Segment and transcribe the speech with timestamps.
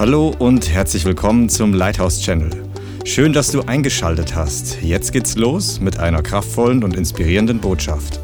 [0.00, 2.48] Hallo und herzlich willkommen zum Lighthouse Channel.
[3.04, 4.80] Schön, dass du eingeschaltet hast.
[4.80, 8.18] Jetzt geht's los mit einer kraftvollen und inspirierenden Botschaft.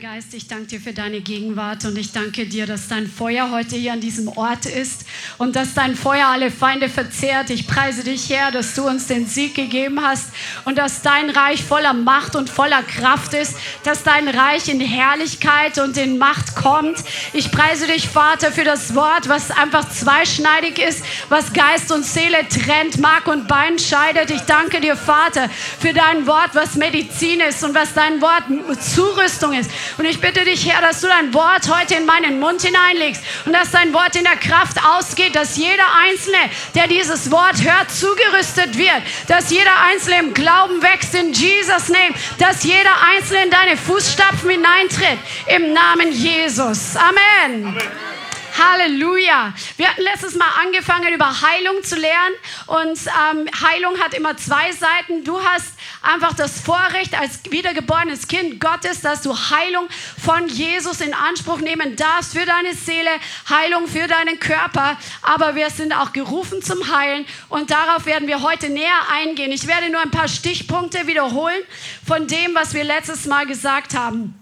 [0.00, 3.76] Geist, ich danke dir für deine Gegenwart und ich danke dir, dass dein Feuer heute
[3.76, 5.04] hier an diesem Ort ist
[5.40, 7.48] und dass dein Feuer alle Feinde verzehrt.
[7.48, 10.26] Ich preise dich, Herr, dass du uns den Sieg gegeben hast
[10.66, 15.78] und dass dein Reich voller Macht und voller Kraft ist, dass dein Reich in Herrlichkeit
[15.78, 16.98] und in Macht kommt.
[17.32, 22.46] Ich preise dich, Vater, für das Wort, was einfach zweischneidig ist, was Geist und Seele
[22.46, 24.30] trennt, Mark und Bein scheidet.
[24.30, 28.44] Ich danke dir, Vater, für dein Wort, was Medizin ist und was dein Wort
[28.78, 29.70] Zurüstung ist.
[29.96, 33.54] Und ich bitte dich, Herr, dass du dein Wort heute in meinen Mund hineinlegst und
[33.54, 36.38] dass dein Wort in der Kraft ausgeht, dass jeder Einzelne,
[36.74, 42.14] der dieses Wort hört, zugerüstet wird, dass jeder Einzelne im Glauben wächst in Jesus' Name,
[42.38, 46.96] dass jeder Einzelne in deine Fußstapfen hineintritt, im Namen Jesus.
[46.96, 47.66] Amen.
[47.66, 48.19] Amen.
[48.60, 49.54] Halleluja.
[49.76, 52.34] Wir hatten letztes Mal angefangen, über Heilung zu lernen.
[52.66, 55.24] Und ähm, Heilung hat immer zwei Seiten.
[55.24, 55.72] Du hast
[56.02, 59.88] einfach das Vorrecht als wiedergeborenes Kind Gottes, dass du Heilung
[60.22, 63.10] von Jesus in Anspruch nehmen darfst für deine Seele,
[63.48, 64.98] Heilung für deinen Körper.
[65.22, 67.26] Aber wir sind auch gerufen zum Heilen.
[67.48, 69.52] Und darauf werden wir heute näher eingehen.
[69.52, 71.62] Ich werde nur ein paar Stichpunkte wiederholen
[72.06, 74.39] von dem, was wir letztes Mal gesagt haben.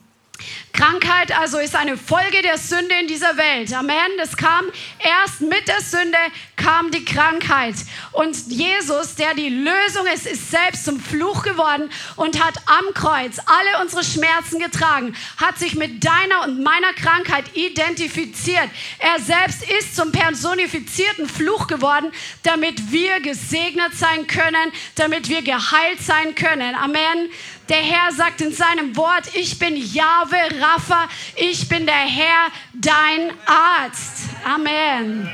[0.72, 3.72] Krankheit also ist eine Folge der Sünde in dieser Welt.
[3.72, 3.97] Amen.
[4.17, 4.64] Das kam
[5.00, 6.19] erst mit der Sünde
[6.56, 7.75] kam die Krankheit.
[8.12, 13.39] Und Jesus, der die Lösung ist, ist selbst zum Fluch geworden und hat am Kreuz
[13.47, 18.69] alle unsere Schmerzen getragen, hat sich mit deiner und meiner Krankheit identifiziert.
[18.98, 26.00] Er selbst ist zum personifizierten Fluch geworden, damit wir gesegnet sein können, damit wir geheilt
[26.00, 26.75] sein können.
[26.75, 27.30] Amen.
[27.69, 33.30] Der Herr sagt in seinem Wort, ich bin Jahwe Rapha, ich bin der Herr, dein
[33.44, 34.30] Arzt.
[34.42, 35.28] Amen.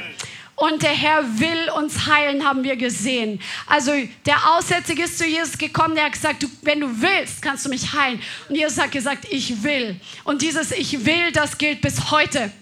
[0.56, 3.40] Und der Herr will uns heilen, haben wir gesehen.
[3.66, 3.92] Also
[4.27, 7.70] der Aussätzige ist zu Jesus gekommen, der hat gesagt, du, wenn du willst, kannst du
[7.70, 8.20] mich heilen.
[8.48, 10.01] Und Jesus hat gesagt, ich will.
[10.24, 12.52] Und dieses Ich will, das gilt bis heute.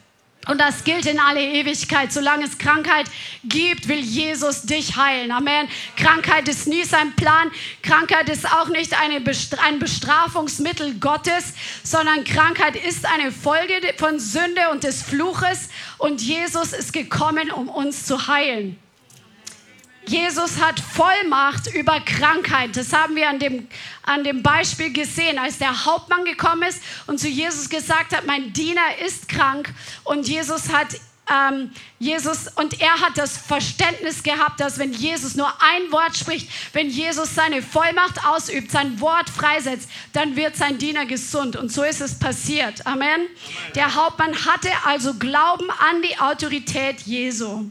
[0.48, 2.12] Und das gilt in alle Ewigkeit.
[2.12, 3.06] Solange es Krankheit
[3.44, 5.30] gibt, will Jesus dich heilen.
[5.30, 5.68] Amen.
[5.96, 7.50] Krankheit ist nie sein Plan.
[7.82, 11.54] Krankheit ist auch nicht Bestra ein Bestrafungsmittel Gottes,
[11.84, 15.68] sondern Krankheit ist eine Folge von Sünde und des Fluches.
[15.98, 18.78] Und Jesus ist gekommen, um uns zu heilen.
[20.06, 22.76] Jesus hat Vollmacht über Krankheit.
[22.76, 23.68] Das haben wir an dem,
[24.02, 28.52] an dem Beispiel gesehen, als der Hauptmann gekommen ist und zu Jesus gesagt hat, mein
[28.52, 29.72] Diener ist krank.
[30.04, 30.88] Und Jesus hat
[31.30, 36.48] ähm, Jesus und er hat das Verständnis gehabt, dass wenn Jesus nur ein Wort spricht,
[36.72, 41.56] wenn Jesus seine Vollmacht ausübt, sein Wort freisetzt, dann wird sein Diener gesund.
[41.56, 42.84] Und so ist es passiert.
[42.86, 43.26] Amen.
[43.74, 47.70] Der Hauptmann hatte also Glauben an die Autorität Jesu.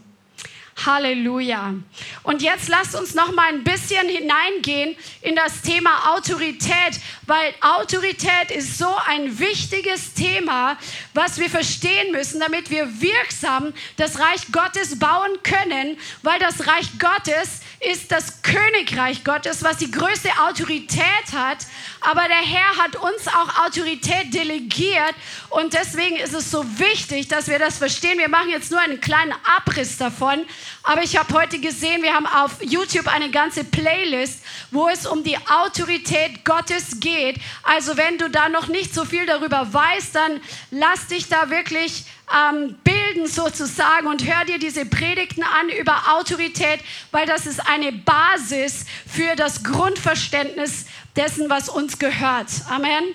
[0.84, 1.74] Halleluja.
[2.22, 8.50] Und jetzt lasst uns noch mal ein bisschen hineingehen in das Thema Autorität, weil Autorität
[8.50, 10.78] ist so ein wichtiges Thema,
[11.14, 16.88] was wir verstehen müssen, damit wir wirksam das Reich Gottes bauen können, weil das Reich
[16.98, 17.60] Gottes
[17.90, 21.58] ist das Königreich Gottes, was die größte Autorität hat.
[22.00, 25.14] Aber der Herr hat uns auch Autorität delegiert
[25.50, 28.18] und deswegen ist es so wichtig, dass wir das verstehen.
[28.18, 30.44] Wir machen jetzt nur einen kleinen Abriss davon,
[30.82, 35.24] aber ich habe heute gesehen, wir haben auf YouTube eine ganze Playlist, wo es um
[35.24, 37.36] die Autorität Gottes geht.
[37.62, 42.04] Also wenn du da noch nicht so viel darüber weißt, dann lass dich da wirklich
[42.32, 47.92] ähm, bilden sozusagen und hör dir diese Predigten an über Autorität, weil das ist eine
[47.92, 52.48] Basis für das Grundverständnis dessen, was uns gehört.
[52.68, 53.14] Amen.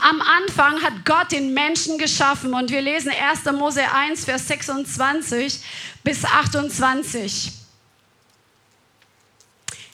[0.00, 3.44] Am Anfang hat Gott den Menschen geschaffen und wir lesen 1.
[3.56, 5.60] Mose 1, Vers 26
[6.04, 7.52] bis 28.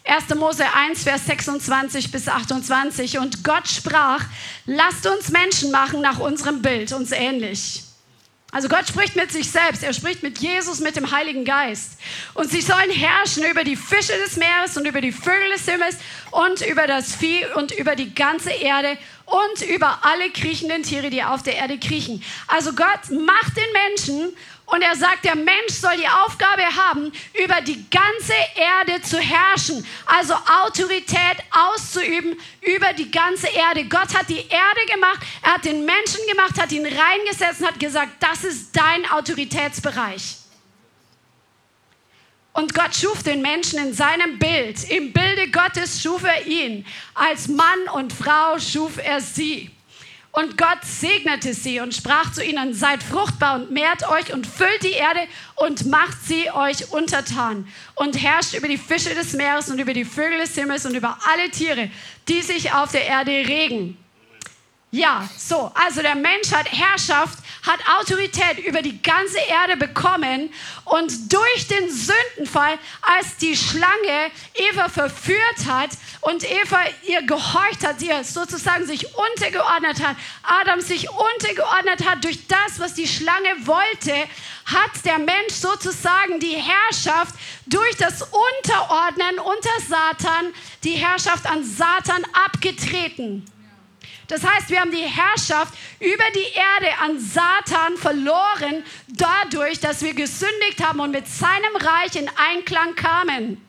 [0.05, 0.35] 1.
[0.35, 3.19] Mose 1, Vers 26 bis 28.
[3.19, 4.23] Und Gott sprach,
[4.67, 7.84] lasst uns Menschen machen nach unserem Bild, uns ähnlich.
[8.55, 11.99] Also Gott spricht mit sich selbst, er spricht mit Jesus, mit dem Heiligen Geist.
[12.35, 15.97] Und sie sollen herrschen über die Fische des Meeres und über die Vögel des Himmels
[16.31, 21.25] und über das Vieh und über die ganze Erde und über alle kriechenden Tiere, die
[21.25, 22.23] auf der Erde kriechen.
[22.47, 27.13] Also Gott macht den Menschen und er sagt, der Mensch soll die Aufgabe haben,
[27.45, 30.35] über die ganze Erde zu herrschen, also
[30.65, 33.85] Autorität auszuüben über die ganze Erde.
[33.85, 37.79] Gott hat die Erde gemacht, er hat den Menschen gemacht, hat ihn reingesetzt und hat
[37.79, 40.37] gesagt, das ist dein Autoritätsbereich.
[42.55, 44.89] Und Gott schuf den Menschen in seinem Bild.
[44.89, 46.87] Im Bilde Gottes schuf er ihn.
[47.13, 49.73] Als Mann und Frau schuf er sie.
[50.35, 54.83] Und Gott segnete sie und sprach zu ihnen, seid fruchtbar und mehrt euch und füllt
[54.83, 55.21] die Erde
[55.55, 60.05] und macht sie euch untertan und herrscht über die Fische des Meeres und über die
[60.05, 61.89] Vögel des Himmels und über alle Tiere,
[62.27, 63.97] die sich auf der Erde regen.
[64.95, 70.55] Ja, so, also der Mensch hat Herrschaft, hat Autorität über die ganze Erde bekommen
[70.85, 78.03] und durch den Sündenfall, als die Schlange Eva verführt hat und Eva ihr gehorcht hat,
[78.03, 84.15] ihr sozusagen sich untergeordnet hat, Adam sich untergeordnet hat durch das, was die Schlange wollte,
[84.67, 87.35] hat der Mensch sozusagen die Herrschaft
[87.67, 90.55] durch das Unterordnen unter Satan,
[90.85, 93.45] die Herrschaft an Satan abgetreten.
[94.29, 100.15] Das heißt, wir haben die Herrschaft über die Erde an Satan verloren, dadurch, dass wir
[100.15, 103.64] gesündigt haben und mit seinem Reich in Einklang kamen.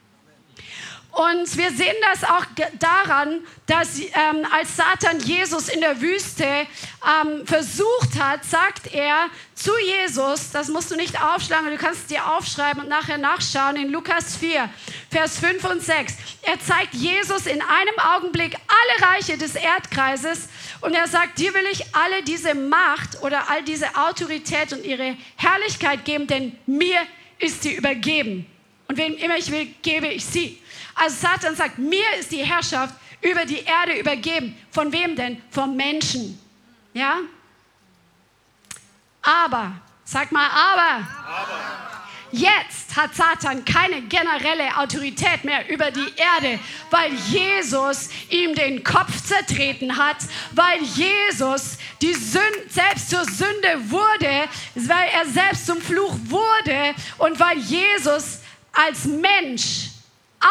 [1.16, 2.46] Und wir sehen das auch
[2.78, 9.72] daran, dass ähm, als Satan Jesus in der Wüste ähm, versucht hat, sagt er zu
[9.80, 13.92] Jesus, das musst du nicht aufschlagen, du kannst es dir aufschreiben und nachher nachschauen in
[13.94, 14.70] Lukas 4,
[15.10, 16.16] Vers 5 und 6.
[16.42, 20.50] Er zeigt Jesus in einem Augenblick alle Reiche des Erdkreises
[20.82, 25.16] und er sagt, dir will ich alle diese Macht oder all diese Autorität und ihre
[25.38, 27.00] Herrlichkeit geben, denn mir
[27.40, 28.46] ist sie übergeben.
[28.90, 30.60] Und wem immer ich will, gebe ich sie.
[30.96, 34.58] Also Satan sagt, mir ist die Herrschaft über die Erde übergeben.
[34.72, 35.42] Von wem denn?
[35.52, 36.40] Vom Menschen.
[36.94, 37.20] Ja?
[39.22, 41.08] Aber, sag mal, aber.
[41.28, 41.86] aber.
[42.32, 46.60] Jetzt hat Satan keine generelle Autorität mehr über die Erde,
[46.90, 50.18] weil Jesus ihm den Kopf zertreten hat,
[50.52, 57.40] weil Jesus die Sünde, selbst zur Sünde wurde, weil er selbst zum Fluch wurde und
[57.40, 58.40] weil Jesus
[58.74, 59.95] als Mensch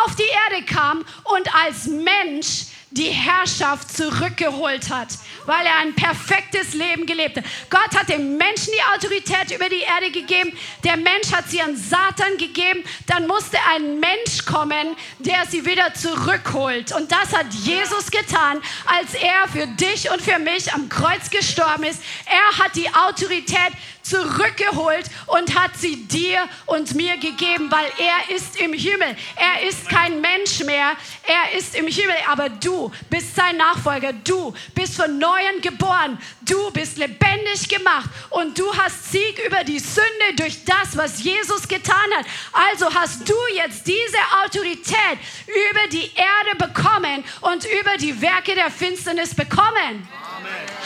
[0.03, 5.09] auf die Erde kam und als Mensch die Herrschaft zurückgeholt hat,
[5.47, 7.45] weil er ein perfektes Leben gelebt hat.
[7.69, 10.57] Gott hat dem Menschen die Autorität über die Erde gegeben.
[10.85, 12.85] Der Mensch hat sie an Satan gegeben.
[13.09, 16.95] Dann musste ein Mensch kommen, der sie wieder zurückholt.
[16.95, 21.85] Und das hat Jesus getan, als er für dich und für mich am Kreuz gestorben
[21.85, 22.01] ist.
[22.27, 23.73] Er hat die Autorität
[24.05, 29.17] zurückgeholt und hat sie dir und mir gegeben, weil er ist im Himmel.
[29.35, 30.93] Er ist kein Mensch mehr,
[31.27, 34.13] er ist im Himmel, aber du bist sein Nachfolger.
[34.13, 36.19] Du bist von neuem geboren.
[36.43, 41.67] Du bist lebendig gemacht und du hast Sieg über die Sünde durch das, was Jesus
[41.69, 42.27] getan hat.
[42.53, 48.71] Also hast du jetzt diese Autorität über die Erde bekommen und über die Werke der
[48.71, 50.09] Finsternis bekommen.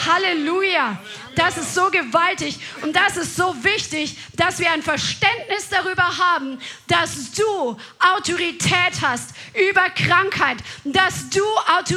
[0.05, 0.99] Halleluja.
[1.35, 6.59] Das ist so gewaltig und das ist so wichtig, dass wir ein Verständnis darüber haben,
[6.87, 7.77] dass du
[8.15, 11.43] Autorität hast über Krankheit, dass du
[11.77, 11.88] Autorität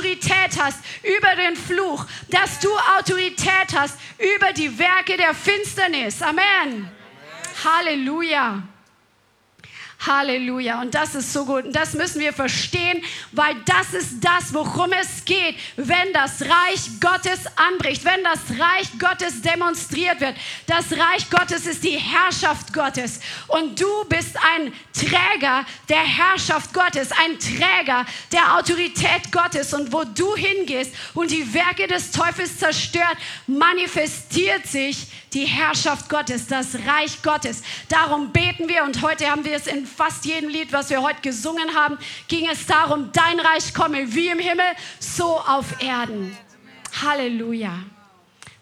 [0.61, 2.69] hast über den Fluch, dass du
[2.99, 6.23] Autorität hast über die Werke der Finsternis.
[6.23, 6.43] Amen.
[6.43, 6.91] Amen.
[7.65, 8.63] Halleluja.
[10.07, 10.81] Halleluja.
[10.81, 11.65] Und das ist so gut.
[11.65, 13.03] Und das müssen wir verstehen,
[13.33, 18.89] weil das ist das, worum es geht, wenn das Reich Gottes anbricht, wenn das Reich
[18.99, 20.37] Gottes demonstriert wird.
[20.67, 23.21] Das Reich Gottes ist die Herrschaft Gottes.
[23.49, 29.73] Und du bist ein Träger der Herrschaft Gottes, ein Träger der Autorität Gottes.
[29.75, 33.17] Und wo du hingehst und die Werke des Teufels zerstört,
[33.47, 37.63] manifestiert sich die Herrschaft Gottes, das Reich Gottes.
[37.89, 41.21] Darum beten wir und heute haben wir es in fast jedem Lied, was wir heute
[41.21, 44.67] gesungen haben, ging es darum, dein Reich komme wie im Himmel,
[44.99, 46.37] so auf Erden.
[47.03, 47.79] Halleluja.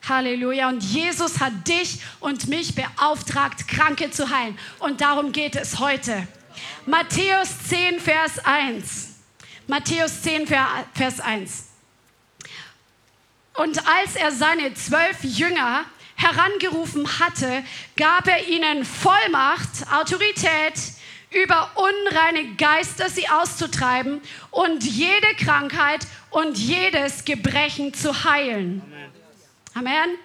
[0.08, 0.68] Halleluja.
[0.68, 4.58] Und Jesus hat dich und mich beauftragt, Kranke zu heilen.
[4.78, 6.26] Und darum geht es heute.
[6.86, 9.08] Matthäus 10, Vers 1.
[9.66, 11.64] Matthäus 10, Vers 1.
[13.54, 15.84] Und als er seine zwölf Jünger
[16.16, 17.64] herangerufen hatte,
[17.96, 20.74] gab er ihnen Vollmacht, Autorität
[21.30, 24.20] über unreine Geister sie auszutreiben
[24.50, 28.82] und jede Krankheit und jedes Gebrechen zu heilen.
[29.74, 29.86] Amen.
[29.86, 30.18] Amen.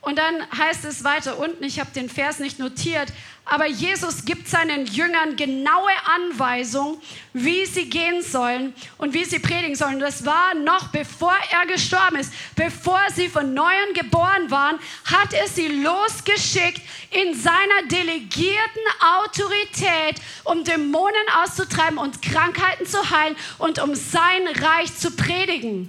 [0.00, 3.12] Und dann heißt es weiter unten, ich habe den Vers nicht notiert,
[3.50, 7.00] aber Jesus gibt seinen Jüngern genaue Anweisungen,
[7.32, 10.00] wie sie gehen sollen und wie sie predigen sollen.
[10.00, 15.48] Das war noch bevor er gestorben ist, bevor sie von neuem geboren waren, hat er
[15.48, 18.82] sie losgeschickt in seiner delegierten
[19.22, 25.88] Autorität, um Dämonen auszutreiben und Krankheiten zu heilen und um sein Reich zu predigen.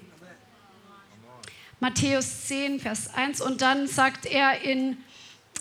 [1.82, 4.98] Matthäus 10, Vers 1 und dann sagt er in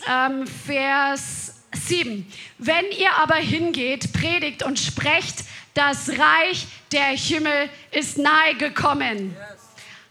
[0.09, 1.58] ähm, Vers
[1.89, 2.31] 7.
[2.59, 9.37] Wenn ihr aber hingeht, predigt und sprecht, das Reich der Himmel ist nahe gekommen.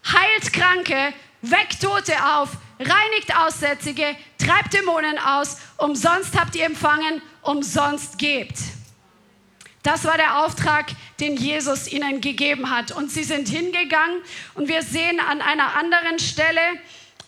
[0.05, 8.17] Heilt Kranke, weckt Tote auf, reinigt Aussätzige, treibt Dämonen aus, umsonst habt ihr empfangen, umsonst
[8.17, 8.57] gebt.
[9.83, 10.87] Das war der Auftrag,
[11.19, 12.91] den Jesus ihnen gegeben hat.
[12.91, 14.21] Und sie sind hingegangen
[14.55, 16.59] und wir sehen an einer anderen Stelle,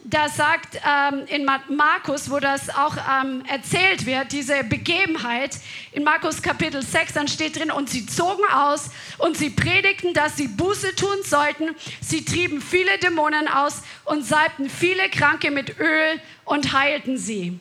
[0.04, 5.58] da sagt ähm, in Markus, wo das auch ähm, erzählt wird, diese Begebenheit,
[5.92, 10.38] in Markus Kapitel 6, dann steht drin, und sie zogen aus und sie predigten, dass
[10.38, 11.76] sie Buße tun sollten.
[12.02, 17.60] Sie trieben viele Dämonen aus und salbten viele Kranke mit Öl und heilten sie.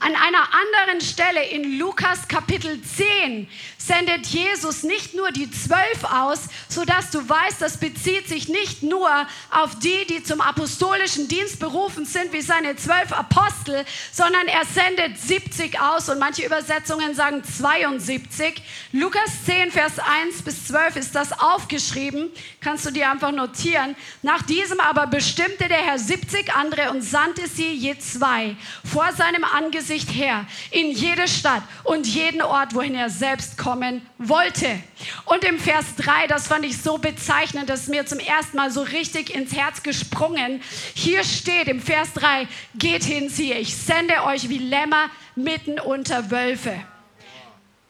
[0.00, 3.48] An einer anderen Stelle in Lukas Kapitel 10
[3.78, 9.08] sendet Jesus nicht nur die zwölf aus, sodass du weißt, das bezieht sich nicht nur
[9.50, 15.18] auf die, die zum apostolischen Dienst berufen sind, wie seine zwölf Apostel, sondern er sendet
[15.18, 18.62] 70 aus und manche Übersetzungen sagen 72.
[18.92, 23.94] Lukas 10, Vers 1 bis 12 ist das aufgeschrieben, kannst du dir einfach notieren.
[24.22, 29.44] Nach diesem aber bestimmte der Herr 70 andere und sandte sie je zwei vor seinem
[29.44, 34.80] Angesicht her in jede Stadt und jeden Ort, wohin er selbst kommen wollte.
[35.24, 38.70] Und im Vers 3, das fand ich so bezeichnend, das ist mir zum ersten Mal
[38.70, 40.62] so richtig ins Herz gesprungen.
[40.94, 46.30] Hier steht im Vers 3, geht hin, siehe, ich sende euch wie Lämmer mitten unter
[46.30, 46.80] Wölfe.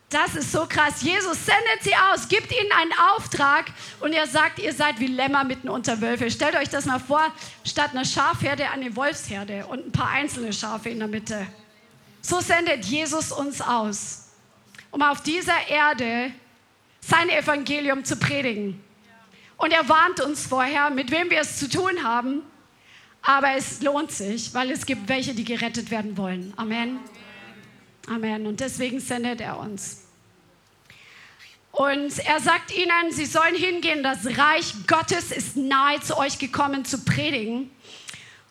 [0.08, 1.02] Das ist so krass.
[1.02, 3.66] Jesus sendet sie aus, gibt ihnen einen Auftrag
[3.98, 6.30] und er sagt, ihr seid wie Lämmer mitten unter Wölfe.
[6.30, 7.32] Stellt euch das mal vor,
[7.64, 11.46] statt einer Schafherde eine Wolfsherde und ein paar einzelne Schafe in der Mitte.
[12.26, 14.24] So sendet Jesus uns aus,
[14.90, 16.32] um auf dieser Erde
[17.00, 18.82] sein Evangelium zu predigen.
[19.56, 22.42] Und er warnt uns vorher, mit wem wir es zu tun haben.
[23.22, 26.52] Aber es lohnt sich, weil es gibt welche, die gerettet werden wollen.
[26.56, 26.98] Amen.
[28.08, 28.48] Amen.
[28.48, 30.02] Und deswegen sendet er uns.
[31.70, 36.84] Und er sagt ihnen, sie sollen hingehen, das Reich Gottes ist nahe zu euch gekommen
[36.84, 37.70] zu predigen.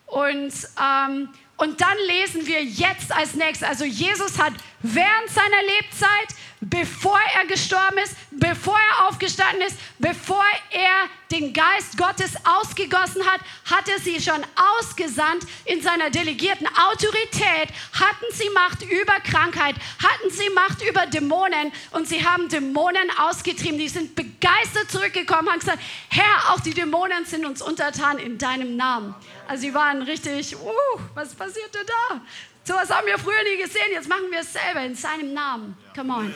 [0.05, 4.53] Und, ähm, und dann lesen wir jetzt als nächstes, also Jesus hat
[4.93, 6.35] während seiner Lebzeit
[6.69, 13.41] bevor er gestorben ist, bevor er aufgestanden ist, bevor er den Geist Gottes ausgegossen hat,
[13.65, 14.41] hat er sie schon
[14.79, 21.71] ausgesandt in seiner delegierten Autorität, hatten sie Macht über Krankheit, hatten sie Macht über Dämonen
[21.91, 23.77] und sie haben Dämonen ausgetrieben.
[23.77, 28.75] Die sind begeistert zurückgekommen, haben gesagt, Herr, auch die Dämonen sind uns untertan in deinem
[28.75, 29.13] Namen.
[29.47, 32.21] Also sie waren richtig, uh, was passierte da?
[32.67, 35.77] So was haben wir früher nie gesehen, jetzt machen wir es selber in seinem Namen.
[35.95, 36.35] Come on.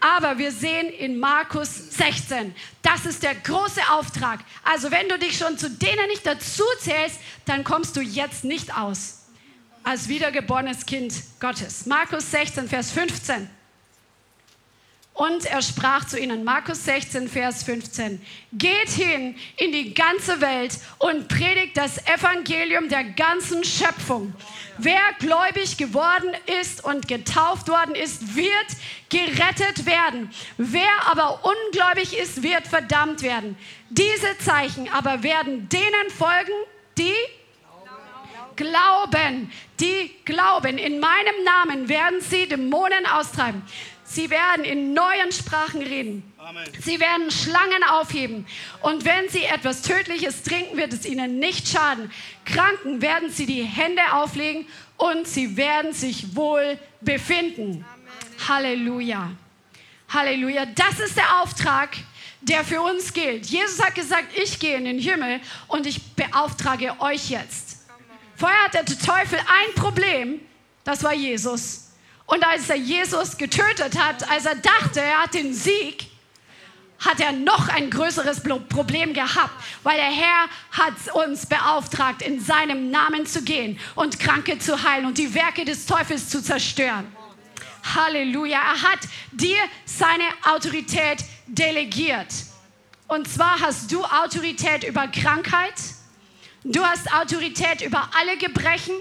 [0.00, 4.38] Aber wir sehen in Markus 16, das ist der große Auftrag.
[4.62, 8.76] Also wenn du dich schon zu denen nicht dazu zählst, dann kommst du jetzt nicht
[8.76, 9.26] aus
[9.82, 11.86] als wiedergeborenes Kind Gottes.
[11.86, 13.50] Markus 16, Vers 15.
[15.18, 20.78] Und er sprach zu ihnen, Markus 16, Vers 15, geht hin in die ganze Welt
[20.98, 24.32] und predigt das Evangelium der ganzen Schöpfung.
[24.76, 28.68] Wer gläubig geworden ist und getauft worden ist, wird
[29.08, 30.30] gerettet werden.
[30.56, 33.58] Wer aber ungläubig ist, wird verdammt werden.
[33.90, 36.52] Diese Zeichen aber werden denen folgen,
[36.96, 37.12] die
[38.54, 40.78] glauben, die glauben.
[40.78, 43.64] In meinem Namen werden sie Dämonen austreiben.
[44.10, 46.32] Sie werden in neuen Sprachen reden.
[46.38, 46.64] Amen.
[46.80, 48.46] Sie werden Schlangen aufheben.
[48.80, 52.10] Und wenn sie etwas Tödliches trinken, wird es ihnen nicht schaden.
[52.46, 57.84] Kranken werden sie die Hände auflegen und sie werden sich wohl befinden.
[57.84, 58.48] Amen.
[58.48, 59.30] Halleluja.
[60.08, 60.64] Halleluja.
[60.74, 61.90] Das ist der Auftrag,
[62.40, 63.44] der für uns gilt.
[63.44, 67.84] Jesus hat gesagt, ich gehe in den Himmel und ich beauftrage euch jetzt.
[68.36, 70.40] Vorher hat der Teufel ein Problem,
[70.84, 71.87] das war Jesus.
[72.28, 76.08] Und als er Jesus getötet hat, als er dachte, er hat den Sieg,
[76.98, 82.90] hat er noch ein größeres Problem gehabt, weil der Herr hat uns beauftragt, in seinem
[82.90, 87.10] Namen zu gehen und Kranke zu heilen und die Werke des Teufels zu zerstören.
[87.94, 88.58] Halleluja.
[88.58, 89.00] Er hat
[89.32, 92.28] dir seine Autorität delegiert.
[93.06, 95.72] Und zwar hast du Autorität über Krankheit,
[96.62, 98.96] du hast Autorität über alle Gebrechen,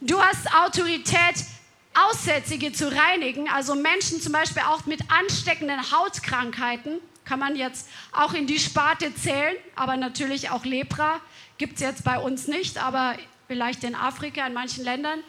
[0.00, 1.53] du hast Autorität über
[1.94, 8.34] Aussätzige zu reinigen, also Menschen zum Beispiel auch mit ansteckenden Hautkrankheiten, kann man jetzt auch
[8.34, 11.20] in die Sparte zählen, aber natürlich auch Lepra
[11.56, 15.20] gibt es jetzt bei uns nicht, aber vielleicht in Afrika, in manchen Ländern.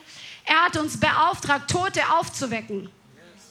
[0.45, 2.89] Er hat uns beauftragt, Tote aufzuwecken.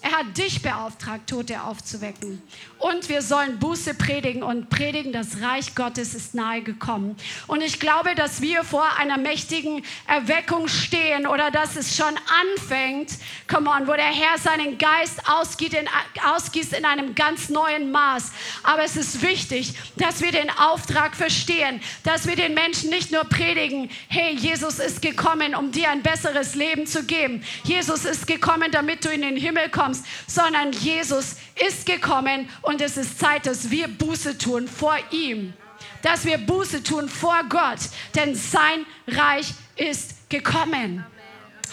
[0.04, 2.42] Er hat dich beauftragt, Tote aufzuwecken.
[2.78, 7.16] Und wir sollen Buße predigen und predigen, das Reich Gottes ist nahe gekommen.
[7.46, 12.12] Und ich glaube, dass wir vor einer mächtigen Erweckung stehen oder dass es schon
[12.58, 13.12] anfängt,
[13.50, 15.88] come on, wo der Herr seinen Geist ausgießt in,
[16.22, 18.32] ausgießt in einem ganz neuen Maß.
[18.62, 23.24] Aber es ist wichtig, dass wir den Auftrag verstehen, dass wir den Menschen nicht nur
[23.24, 27.42] predigen, hey, Jesus ist gekommen, um dir ein besseres Leben zu geben.
[27.62, 31.36] Jesus ist gekommen, damit du in den Himmel kommst kommst, sondern Jesus
[31.66, 35.54] ist gekommen und es ist Zeit, dass wir Buße tun vor ihm.
[36.02, 37.78] Dass wir Buße tun vor Gott,
[38.14, 41.04] denn sein Reich ist gekommen.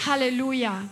[0.05, 0.83] Halleluja.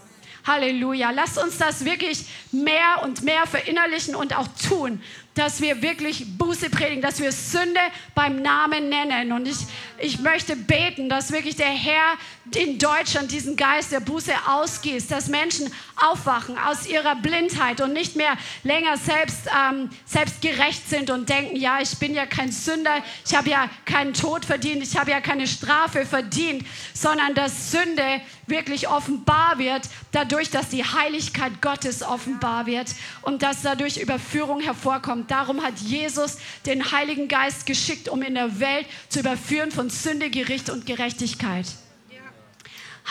[0.45, 1.11] Halleluja.
[1.11, 5.01] Lass uns das wirklich mehr und mehr verinnerlichen und auch tun,
[5.35, 7.79] dass wir wirklich Buße predigen, dass wir Sünde
[8.15, 9.31] beim Namen nennen.
[9.31, 9.57] Und ich,
[9.99, 12.17] ich möchte beten, dass wirklich der Herr
[12.55, 18.15] in Deutschland diesen Geist der Buße ausgießt, dass Menschen aufwachen aus ihrer Blindheit und nicht
[18.15, 23.03] mehr länger selbst, ähm, selbst gerecht sind und denken, ja, ich bin ja kein Sünder,
[23.25, 28.21] ich habe ja keinen Tod verdient, ich habe ja keine Strafe verdient, sondern dass Sünde
[28.47, 32.87] wirklich offenbar wird, dadurch, dass die Heiligkeit Gottes offenbar wird
[33.21, 35.29] und dass dadurch Überführung hervorkommt.
[35.29, 40.29] Darum hat Jesus den Heiligen Geist geschickt, um in der Welt zu überführen von Sünde,
[40.29, 41.65] Gericht und Gerechtigkeit.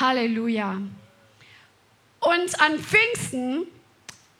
[0.00, 0.78] Halleluja.
[2.20, 3.66] Und an Pfingsten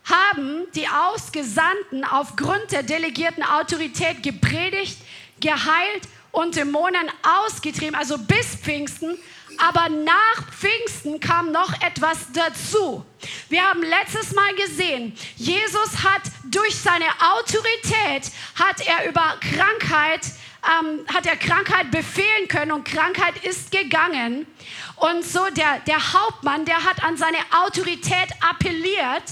[0.05, 4.99] haben die Ausgesandten aufgrund der delegierten Autorität gepredigt,
[5.41, 9.19] geheilt und Dämonen ausgetrieben, also bis Pfingsten.
[9.59, 13.05] Aber nach Pfingsten kam noch etwas dazu.
[13.49, 20.21] Wir haben letztes Mal gesehen, Jesus hat durch seine Autorität, hat er über Krankheit,
[20.65, 24.47] ähm, hat er Krankheit befehlen können und Krankheit ist gegangen.
[24.97, 29.23] Und so der, der Hauptmann, der hat an seine Autorität appelliert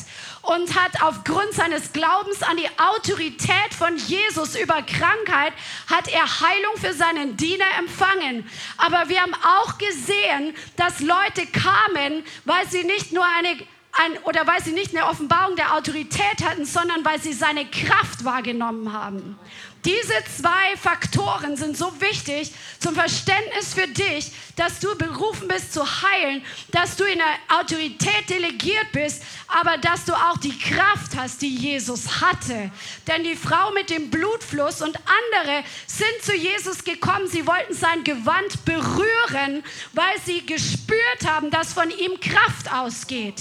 [0.42, 5.52] und hat aufgrund seines Glaubens an die Autorität von Jesus über Krankheit,
[5.88, 8.48] hat er Heilung für seinen Diener empfangen.
[8.76, 13.58] Aber wir haben auch gesehen, dass Leute kamen, weil sie nicht nur eine
[13.98, 18.24] ein, oder weil sie nicht eine Offenbarung der Autorität hatten, sondern weil sie seine Kraft
[18.24, 19.38] wahrgenommen haben.
[19.86, 22.50] Diese zwei Faktoren sind so wichtig
[22.80, 28.28] zum Verständnis für dich, dass du berufen bist zu heilen, dass du in der Autorität
[28.28, 32.72] delegiert bist, aber dass du auch die Kraft hast, die Jesus hatte.
[33.06, 37.28] Denn die Frau mit dem Blutfluss und andere sind zu Jesus gekommen.
[37.28, 43.40] Sie wollten sein Gewand berühren, weil sie gespürt haben, dass von ihm Kraft ausgeht.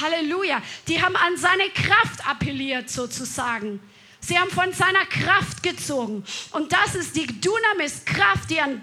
[0.00, 0.62] Halleluja.
[0.86, 3.80] Die haben an seine Kraft appelliert sozusagen.
[4.20, 6.24] Sie haben von seiner Kraft gezogen.
[6.52, 8.82] Und das ist die Dunamis-Kraft, die an,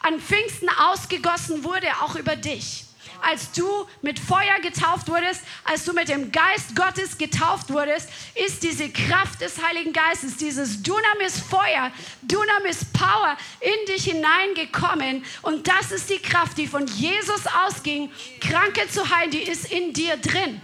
[0.00, 2.84] an Pfingsten ausgegossen wurde, auch über dich.
[3.22, 3.66] Als du
[4.02, 9.40] mit Feuer getauft wurdest, als du mit dem Geist Gottes getauft wurdest, ist diese Kraft
[9.40, 11.90] des Heiligen Geistes, dieses Dunamis-Feuer,
[12.22, 15.24] Dunamis-Power in dich hineingekommen.
[15.42, 19.92] Und das ist die Kraft, die von Jesus ausging, Kranke zu heilen, die ist in
[19.92, 20.60] dir drin.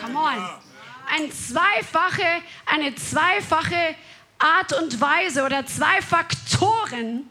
[0.00, 0.71] Come on
[1.12, 3.94] ein zweifache, eine zweifache
[4.38, 7.28] Art und Weise oder zwei Faktoren,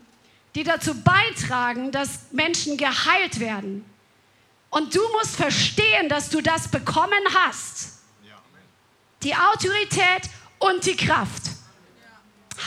[0.53, 3.83] die dazu beitragen, dass Menschen geheilt werden.
[4.69, 7.99] Und du musst verstehen, dass du das bekommen hast.
[9.23, 11.43] Die Autorität und die Kraft.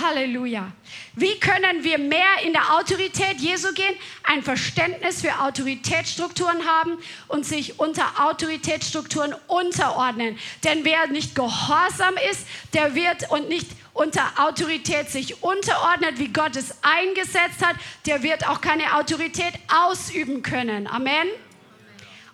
[0.00, 0.72] Halleluja.
[1.14, 3.94] Wie können wir mehr in der Autorität Jesu gehen?
[4.24, 10.38] Ein Verständnis für Autoritätsstrukturen haben und sich unter Autoritätsstrukturen unterordnen.
[10.64, 16.56] Denn wer nicht gehorsam ist, der wird und nicht unter Autorität sich unterordnet, wie Gott
[16.56, 17.76] es eingesetzt hat,
[18.06, 20.86] der wird auch keine Autorität ausüben können.
[20.88, 21.28] Amen.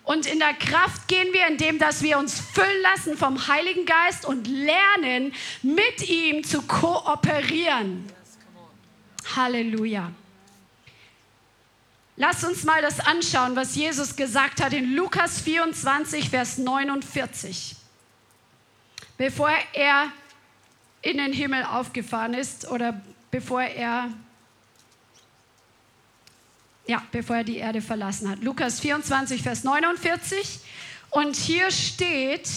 [0.03, 4.25] Und in der Kraft gehen wir, indem dass wir uns füllen lassen vom Heiligen Geist
[4.25, 8.11] und lernen, mit ihm zu kooperieren.
[9.35, 10.11] Halleluja.
[12.17, 17.75] Lass uns mal das anschauen, was Jesus gesagt hat in Lukas 24, Vers 49.
[19.17, 20.11] Bevor er
[21.01, 24.09] in den Himmel aufgefahren ist oder bevor er
[26.91, 28.43] ja, bevor er die Erde verlassen hat.
[28.43, 30.59] Lukas 24, Vers 49.
[31.09, 32.49] Und hier steht,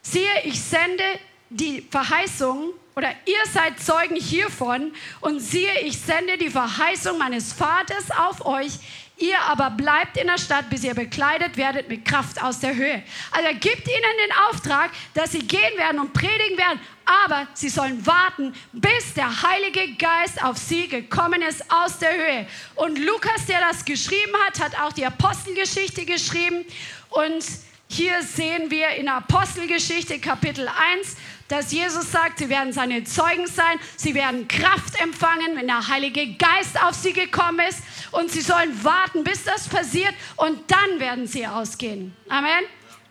[0.00, 1.02] siehe, ich sende
[1.48, 8.12] die Verheißung oder ihr seid Zeugen hiervon und siehe, ich sende die Verheißung meines Vaters
[8.16, 8.78] auf euch.
[9.20, 13.02] Ihr aber bleibt in der Stadt, bis ihr bekleidet werdet mit Kraft aus der Höhe.
[13.30, 17.68] Also er gibt ihnen den Auftrag, dass sie gehen werden und predigen werden, aber sie
[17.68, 22.46] sollen warten, bis der Heilige Geist auf sie gekommen ist aus der Höhe.
[22.76, 26.64] Und Lukas, der das geschrieben hat, hat auch die Apostelgeschichte geschrieben
[27.10, 27.44] und
[27.92, 31.16] Hier sehen wir in Apostelgeschichte Kapitel 1,
[31.48, 36.34] dass Jesus sagt, sie werden seine Zeugen sein, sie werden Kraft empfangen, wenn der Heilige
[36.34, 41.26] Geist auf sie gekommen ist und sie sollen warten, bis das passiert und dann werden
[41.26, 42.14] sie ausgehen.
[42.28, 42.64] Amen.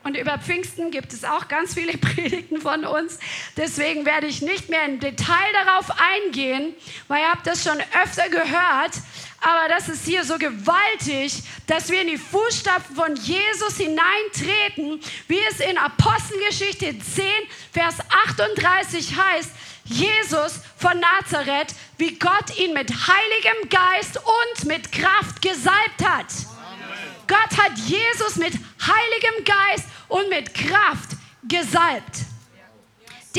[0.03, 3.19] Und über Pfingsten gibt es auch ganz viele Predigten von uns.
[3.57, 6.73] Deswegen werde ich nicht mehr im Detail darauf eingehen,
[7.07, 8.93] weil ihr habt das schon öfter gehört.
[9.41, 15.39] Aber das ist hier so gewaltig, dass wir in die Fußstapfen von Jesus hineintreten, wie
[15.49, 17.25] es in Apostelgeschichte 10,
[17.71, 17.95] Vers
[18.27, 19.51] 38 heißt.
[19.89, 26.27] Jesus von Nazareth, wie Gott ihn mit heiligem Geist und mit Kraft gesalbt hat.
[27.27, 31.09] Gott hat Jesus mit heiligem Geist und mit Kraft
[31.47, 32.25] gesalbt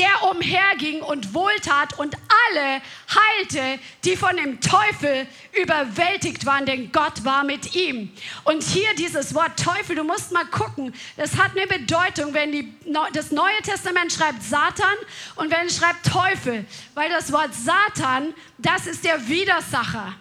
[0.01, 2.15] der umherging und wohltat und
[2.47, 2.81] alle
[3.13, 5.27] heilte, die von dem Teufel
[5.61, 8.11] überwältigt waren, denn Gott war mit ihm.
[8.43, 12.73] Und hier dieses Wort Teufel, du musst mal gucken, das hat eine Bedeutung, wenn die,
[13.13, 14.97] das Neue Testament schreibt Satan
[15.35, 20.15] und wenn es schreibt Teufel, weil das Wort Satan, das ist der Widersacher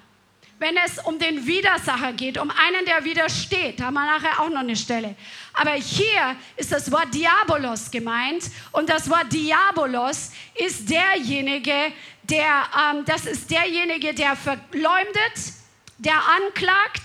[0.61, 3.81] wenn es um den Widersacher geht, um einen, der widersteht.
[3.81, 5.17] Haben wir nachher auch noch eine Stelle.
[5.53, 8.45] Aber hier ist das Wort Diabolos gemeint.
[8.73, 15.53] Und das Wort Diabolos ist derjenige, der, ähm, das ist derjenige, der verleumdet,
[15.99, 17.03] der anklagt,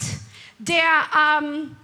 [0.58, 0.84] der
[1.42, 1.76] ähm,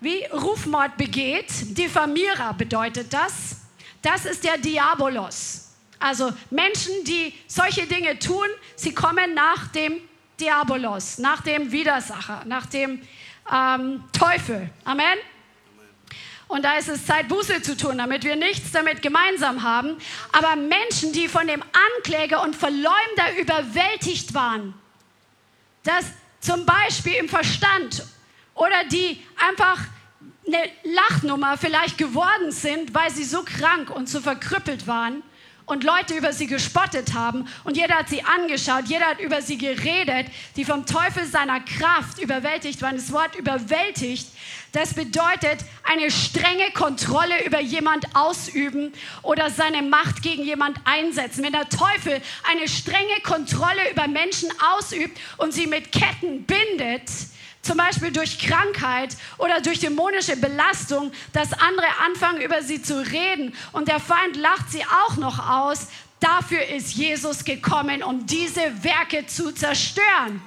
[0.00, 1.76] wie Rufmord begeht.
[1.76, 3.56] Diffamierer bedeutet das.
[4.02, 5.68] Das ist der Diabolos.
[5.98, 10.00] Also Menschen, die solche Dinge tun, sie kommen nach dem
[10.38, 13.02] Diabolos, nach dem Widersacher, nach dem
[13.52, 14.70] ähm, Teufel.
[14.84, 15.18] Amen.
[16.48, 19.98] Und da ist es Zeit, Buße zu tun, damit wir nichts damit gemeinsam haben.
[20.32, 21.62] Aber Menschen, die von dem
[21.96, 24.74] Ankläger und Verleumder überwältigt waren,
[25.84, 26.06] dass
[26.40, 28.02] zum Beispiel im Verstand
[28.54, 29.78] oder die einfach
[30.46, 35.22] eine Lachnummer vielleicht geworden sind, weil sie so krank und so verkrüppelt waren,
[35.68, 39.58] und Leute über sie gespottet haben und jeder hat sie angeschaut, jeder hat über sie
[39.58, 42.96] geredet, die vom Teufel seiner Kraft überwältigt waren.
[42.96, 44.28] Das Wort überwältigt,
[44.72, 51.42] das bedeutet eine strenge Kontrolle über jemand ausüben oder seine Macht gegen jemand einsetzen.
[51.42, 57.08] Wenn der Teufel eine strenge Kontrolle über Menschen ausübt und sie mit Ketten bindet,
[57.62, 63.54] zum Beispiel durch Krankheit oder durch dämonische Belastung, dass andere anfangen, über sie zu reden
[63.72, 65.88] und der Feind lacht sie auch noch aus.
[66.20, 70.42] Dafür ist Jesus gekommen, um diese Werke zu zerstören.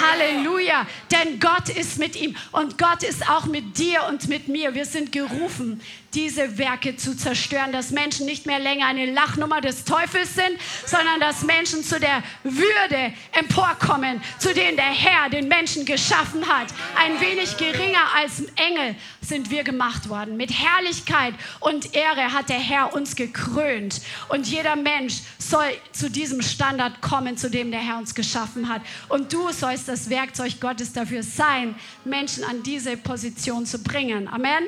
[0.00, 4.74] Halleluja, denn Gott ist mit ihm und Gott ist auch mit dir und mit mir.
[4.74, 5.80] Wir sind gerufen,
[6.14, 11.20] diese Werke zu zerstören, dass Menschen nicht mehr länger eine Lachnummer des Teufels sind, sondern
[11.20, 16.68] dass Menschen zu der Würde emporkommen, zu denen der Herr den Menschen geschaffen hat.
[16.96, 20.36] Ein wenig geringer als Engel sind wir gemacht worden.
[20.36, 24.00] Mit Herrlichkeit und Ehre hat der Herr uns gekrönt.
[24.28, 28.82] Und jeder Mensch soll zu diesem Standard kommen, zu dem der Herr uns geschaffen hat.
[29.08, 34.28] Und du sollst das Werkzeug Gottes dafür sein, Menschen an diese Position zu bringen.
[34.28, 34.64] Amen.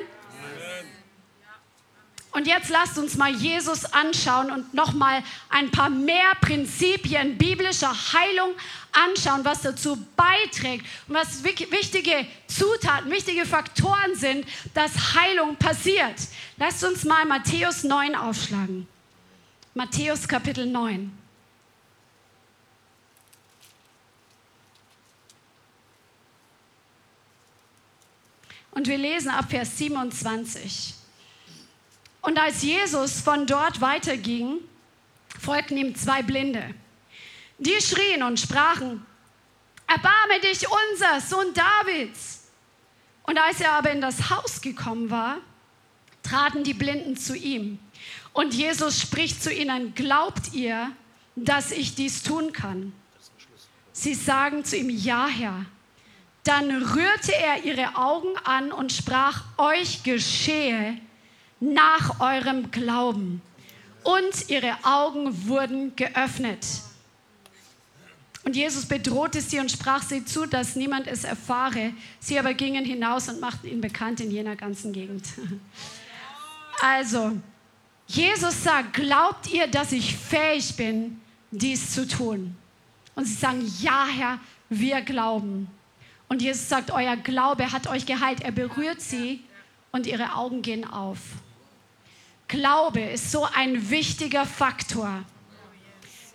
[2.31, 8.53] Und jetzt lasst uns mal Jesus anschauen und nochmal ein paar mehr Prinzipien biblischer Heilung
[8.93, 16.15] anschauen, was dazu beiträgt und was wichtige Zutaten, wichtige Faktoren sind, dass Heilung passiert.
[16.55, 18.87] Lasst uns mal Matthäus 9 aufschlagen.
[19.73, 21.17] Matthäus Kapitel 9.
[28.71, 31.00] Und wir lesen ab Vers 27.
[32.21, 34.59] Und als Jesus von dort weiterging,
[35.39, 36.73] folgten ihm zwei Blinde.
[37.57, 39.05] Die schrien und sprachen,
[39.91, 42.47] Erbarme dich unser, Sohn Davids.
[43.23, 45.39] Und als er aber in das Haus gekommen war,
[46.23, 47.77] traten die Blinden zu ihm.
[48.31, 50.91] Und Jesus spricht zu ihnen, glaubt ihr,
[51.35, 52.93] dass ich dies tun kann?
[53.91, 55.65] Sie sagen zu ihm, ja, Herr.
[56.45, 60.97] Dann rührte er ihre Augen an und sprach, euch geschehe
[61.61, 63.41] nach eurem Glauben.
[64.03, 66.65] Und ihre Augen wurden geöffnet.
[68.43, 71.93] Und Jesus bedrohte sie und sprach sie zu, dass niemand es erfahre.
[72.19, 75.23] Sie aber gingen hinaus und machten ihn bekannt in jener ganzen Gegend.
[76.83, 77.33] Also,
[78.07, 81.21] Jesus sagt, glaubt ihr, dass ich fähig bin,
[81.51, 82.55] dies zu tun?
[83.13, 85.67] Und sie sagen, ja, Herr, wir glauben.
[86.27, 88.41] Und Jesus sagt, euer Glaube hat euch geheilt.
[88.41, 89.41] Er berührt sie
[89.91, 91.19] und ihre Augen gehen auf.
[92.51, 95.23] Glaube ist so ein wichtiger Faktor.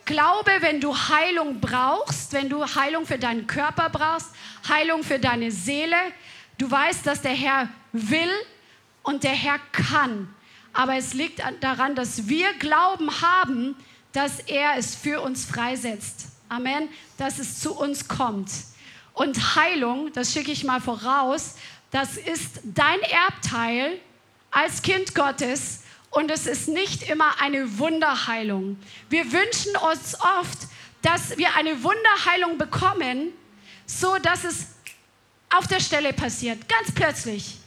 [0.06, 4.30] Glaube, wenn du Heilung brauchst, wenn du Heilung für deinen Körper brauchst,
[4.66, 5.98] Heilung für deine Seele,
[6.56, 8.30] du weißt, dass der Herr will
[9.02, 10.34] und der Herr kann.
[10.72, 13.76] Aber es liegt daran, dass wir Glauben haben,
[14.14, 16.28] dass er es für uns freisetzt.
[16.48, 16.88] Amen.
[17.18, 18.50] Dass es zu uns kommt.
[19.12, 21.56] Und Heilung, das schicke ich mal voraus,
[21.90, 24.00] das ist dein Erbteil
[24.50, 28.78] als Kind Gottes und es ist nicht immer eine Wunderheilung.
[29.08, 30.58] Wir wünschen uns oft,
[31.02, 33.32] dass wir eine Wunderheilung bekommen,
[33.86, 34.66] so dass es
[35.54, 37.58] auf der Stelle passiert, ganz plötzlich.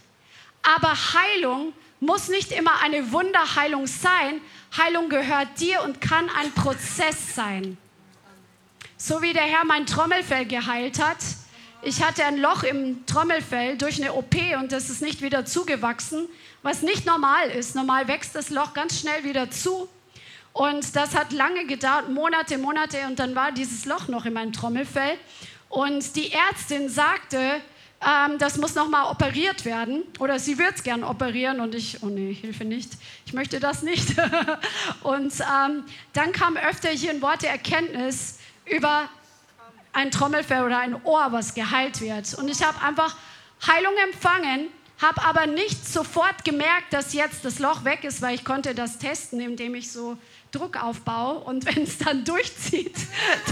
[0.62, 4.42] Aber Heilung muss nicht immer eine Wunderheilung sein.
[4.78, 7.78] Heilung gehört dir und kann ein Prozess sein.
[8.98, 11.18] So wie der Herr mein Trommelfell geheilt hat.
[11.82, 16.28] Ich hatte ein Loch im Trommelfell durch eine OP und das ist nicht wieder zugewachsen,
[16.62, 17.76] was nicht normal ist.
[17.76, 19.88] Normal wächst das Loch ganz schnell wieder zu.
[20.54, 24.52] Und das hat lange gedauert, Monate, Monate, und dann war dieses Loch noch in meinem
[24.52, 25.18] Trommelfell.
[25.70, 27.62] Und die Ärztin sagte,
[28.02, 32.08] ähm, das muss nochmal operiert werden oder sie wird es gern operieren und ich, oh
[32.08, 32.94] nee, Hilfe nicht,
[33.26, 34.16] ich möchte das nicht.
[35.04, 39.10] und ähm, dann kam öfter hier ein Wort der Erkenntnis über
[39.92, 42.34] ein Trommelfell oder ein Ohr, was geheilt wird.
[42.36, 43.16] Und ich habe einfach
[43.68, 44.68] Heilung empfangen,
[45.02, 49.00] habe aber nicht sofort gemerkt, dass jetzt das Loch weg ist, weil ich konnte das
[49.00, 50.18] testen, indem ich so
[50.52, 52.96] Druckaufbau und wenn es dann durchzieht,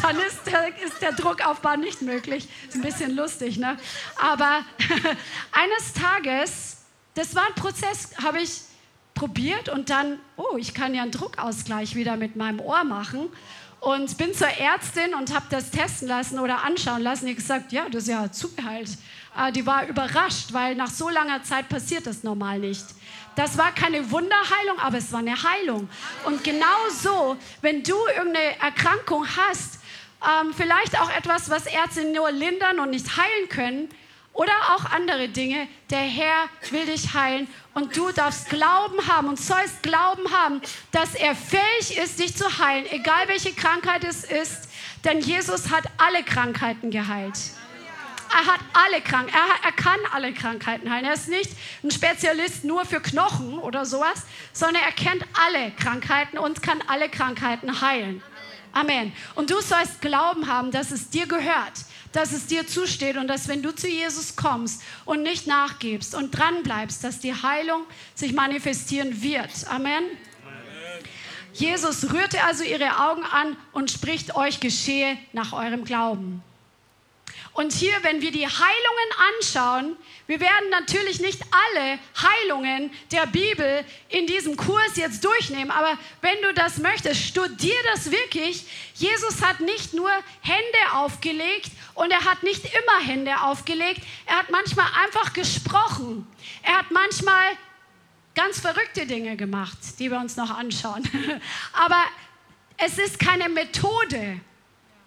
[0.01, 2.47] dann ist der, ist der Druckaufbau nicht möglich.
[2.67, 3.77] Ist ein bisschen lustig, ne?
[4.21, 4.62] Aber
[5.51, 6.77] eines Tages,
[7.13, 8.62] das war ein Prozess, habe ich
[9.13, 13.29] probiert und dann, oh, ich kann ja einen Druckausgleich wieder mit meinem Ohr machen
[13.79, 17.25] und bin zur Ärztin und habe das testen lassen oder anschauen lassen.
[17.27, 18.89] Die gesagt, ja, das ist ja zugeheilt.
[19.38, 22.86] Äh, die war überrascht, weil nach so langer Zeit passiert das normal nicht.
[23.36, 25.88] Das war keine Wunderheilung, aber es war eine Heilung.
[26.26, 29.80] Und genau so, wenn du irgendeine Erkrankung hast,
[30.23, 33.89] ähm, vielleicht auch etwas, was Ärzte nur lindern und nicht heilen können,
[34.38, 39.39] oder auch andere Dinge, der Herr will dich heilen und du darfst Glauben haben und
[39.39, 44.69] sollst Glauben haben, dass er fähig ist, dich zu heilen, egal welche Krankheit es ist,
[45.04, 47.36] denn Jesus hat alle Krankheiten geheilt.
[48.34, 51.06] Er hat alle Krankheiten, er, er, kann alle Krankheiten heilen.
[51.06, 51.52] Er ist nicht
[51.84, 57.10] ein Spezialist nur für Knochen oder sowas, sondern er kennt alle Krankheiten und kann alle
[57.10, 58.22] Krankheiten heilen.
[58.74, 59.12] Amen.
[59.36, 61.74] Und du sollst Glauben haben, dass es dir gehört,
[62.12, 66.32] dass es dir zusteht und dass wenn du zu Jesus kommst und nicht nachgibst und
[66.32, 69.50] dran bleibst, dass die Heilung sich manifestieren wird.
[69.70, 70.04] Amen.
[71.54, 76.44] Jesus rührte also ihre Augen an und spricht euch geschehe nach eurem Glauben.
[77.58, 83.84] Und hier, wenn wir die Heilungen anschauen, wir werden natürlich nicht alle Heilungen der Bibel
[84.10, 88.63] in diesem Kurs jetzt durchnehmen, aber wenn du das möchtest, studier das wirklich.
[88.93, 94.52] Jesus hat nicht nur Hände aufgelegt und er hat nicht immer Hände aufgelegt, er hat
[94.52, 96.28] manchmal einfach gesprochen.
[96.62, 97.58] Er hat manchmal
[98.36, 101.10] ganz verrückte Dinge gemacht, die wir uns noch anschauen.
[101.74, 102.04] aber
[102.78, 104.41] es ist keine Methode.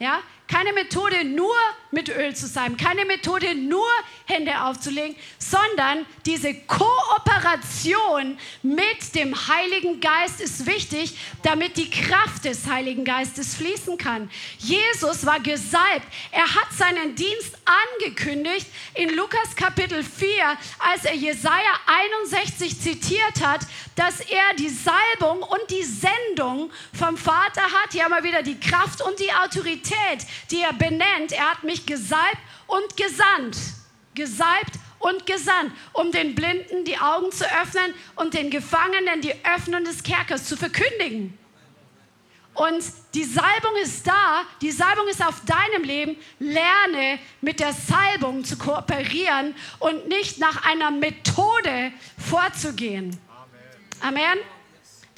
[0.00, 0.20] Ja?
[0.50, 1.54] Keine Methode, nur
[1.92, 3.86] mit Öl zu sein, keine Methode, nur
[4.26, 12.66] Hände aufzulegen, sondern diese Kooperation mit dem Heiligen Geist ist wichtig, damit die Kraft des
[12.66, 14.30] Heiligen Geistes fließen kann.
[14.58, 16.06] Jesus war gesalbt.
[16.32, 17.56] Er hat seinen Dienst
[18.00, 20.28] angekündigt in Lukas Kapitel 4,
[20.78, 21.78] als er Jesaja
[22.22, 23.60] 61 zitiert hat,
[23.96, 27.92] dass er die Salbung und die Sendung vom Vater hat.
[27.92, 31.32] Hier haben wir wieder die Kraft und die Autorität die er benennt.
[31.32, 33.56] Er hat mich gesalbt und gesandt.
[34.14, 39.84] Gesalbt und gesandt, um den Blinden die Augen zu öffnen und den Gefangenen die Öffnung
[39.84, 41.36] des Kerkers zu verkündigen.
[42.54, 46.16] Und die Salbung ist da, die Salbung ist auf deinem Leben.
[46.38, 53.18] Lerne mit der Salbung zu kooperieren und nicht nach einer Methode vorzugehen.
[54.00, 54.18] Amen.
[54.18, 54.38] Amen.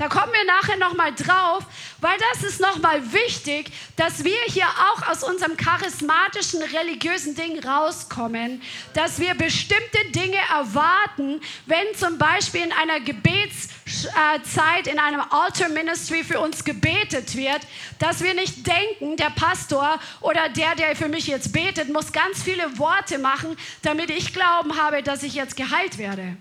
[0.03, 1.63] Da kommen wir nachher nochmal drauf,
[2.01, 8.61] weil das ist nochmal wichtig, dass wir hier auch aus unserem charismatischen, religiösen Ding rauskommen,
[8.95, 16.25] dass wir bestimmte Dinge erwarten, wenn zum Beispiel in einer Gebetszeit, in einem Altar Ministry
[16.25, 17.61] für uns gebetet wird,
[18.01, 22.43] dass wir nicht denken, der Pastor oder der, der für mich jetzt betet, muss ganz
[22.43, 26.37] viele Worte machen, damit ich Glauben habe, dass ich jetzt geheilt werde.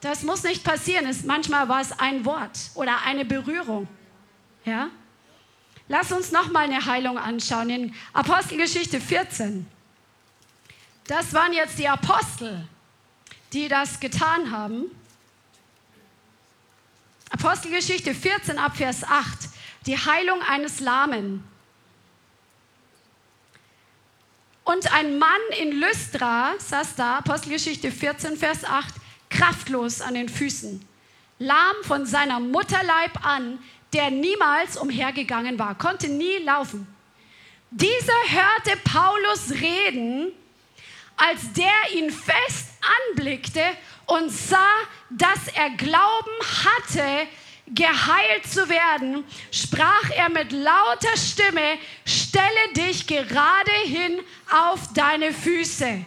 [0.00, 1.06] Das muss nicht passieren.
[1.06, 3.86] Es, manchmal war es ein Wort oder eine Berührung.
[4.64, 4.90] Ja?
[5.88, 9.66] Lass uns noch mal eine Heilung anschauen in Apostelgeschichte 14.
[11.06, 12.66] Das waren jetzt die Apostel,
[13.52, 14.84] die das getan haben.
[17.30, 19.26] Apostelgeschichte 14 ab Vers 8.
[19.86, 21.44] Die Heilung eines Lahmen.
[24.64, 28.94] Und ein Mann in Lystra saß da, Apostelgeschichte 14, Vers 8,
[29.40, 30.86] kraftlos an den Füßen,
[31.38, 33.58] lahm von seiner Mutterleib an,
[33.94, 36.86] der niemals umhergegangen war, konnte nie laufen.
[37.70, 40.32] Dieser hörte Paulus reden,
[41.16, 42.68] als der ihn fest
[43.10, 43.62] anblickte
[44.06, 44.58] und sah,
[45.08, 47.26] dass er Glauben hatte,
[47.66, 56.04] geheilt zu werden, sprach er mit lauter Stimme, stelle dich gerade hin auf deine Füße.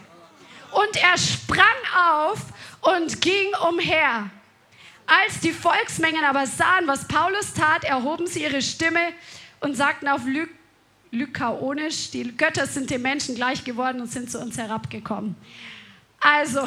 [0.72, 1.64] Und er sprang
[1.96, 2.40] auf
[2.84, 4.30] und ging umher.
[5.06, 9.12] Als die Volksmengen aber sahen, was Paulus tat, erhoben sie ihre Stimme
[9.60, 10.46] und sagten auf Ly
[11.10, 15.36] Lykaonisch, die Götter sind den Menschen gleich geworden und sind zu uns herabgekommen.
[16.18, 16.66] Also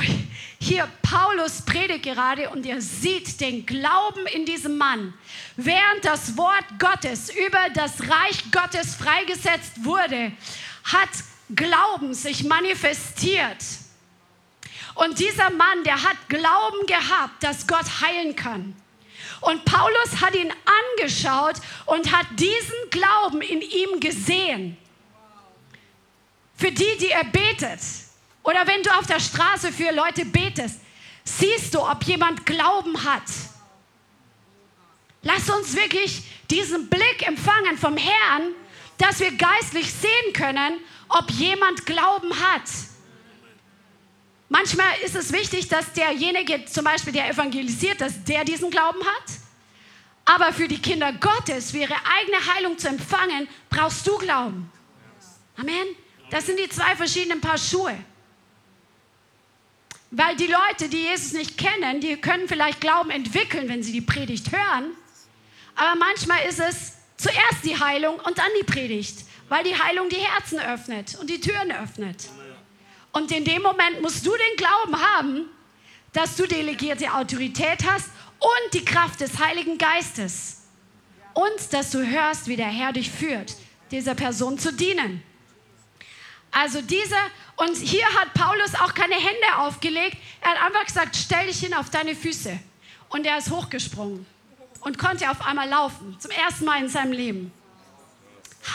[0.61, 5.13] hier Paulus predigt gerade und ihr seht den Glauben in diesem Mann.
[5.57, 10.31] Während das Wort Gottes über das Reich Gottes freigesetzt wurde,
[10.83, 11.09] hat
[11.53, 13.57] Glauben sich manifestiert.
[14.97, 18.75] Und dieser Mann, der hat Glauben gehabt, dass Gott heilen kann.
[19.41, 20.51] Und Paulus hat ihn
[20.97, 24.75] angeschaut und hat diesen Glauben in ihm gesehen.
[26.55, 27.79] Für die, die er betet.
[28.41, 30.79] Oder wenn du auf der Straße für Leute betest,
[31.23, 33.29] siehst du, ob jemand Glauben hat.
[35.21, 38.53] Lass uns wirklich diesen Blick empfangen vom Herrn,
[38.97, 40.79] dass wir geistlich sehen können,
[41.09, 42.63] ob jemand Glauben hat.
[44.49, 49.23] Manchmal ist es wichtig, dass derjenige, zum Beispiel der evangelisiert, dass der diesen Glauben hat.
[50.23, 54.71] Aber für die Kinder Gottes, für ihre eigene Heilung zu empfangen, brauchst du Glauben.
[55.57, 55.87] Amen.
[56.29, 57.97] Das sind die zwei verschiedenen Paar Schuhe.
[60.11, 64.01] Weil die Leute, die Jesus nicht kennen, die können vielleicht Glauben entwickeln, wenn sie die
[64.01, 64.91] Predigt hören.
[65.75, 70.15] Aber manchmal ist es zuerst die Heilung und dann die Predigt, weil die Heilung die
[70.15, 72.29] Herzen öffnet und die Türen öffnet.
[73.17, 75.49] Und in dem Moment musst du den Glauben haben,
[76.13, 80.67] dass du delegierte Autorität hast und die Kraft des Heiligen Geistes.
[81.33, 83.55] Und dass du hörst, wie der Herr dich führt,
[83.89, 85.23] dieser Person zu dienen.
[86.51, 87.17] Also dieser,
[87.55, 90.17] und hier hat Paulus auch keine Hände aufgelegt.
[90.41, 92.59] Er hat einfach gesagt, stell dich hin auf deine Füße.
[93.09, 94.27] Und er ist hochgesprungen
[94.81, 96.15] und konnte auf einmal laufen.
[96.19, 97.51] Zum ersten Mal in seinem Leben.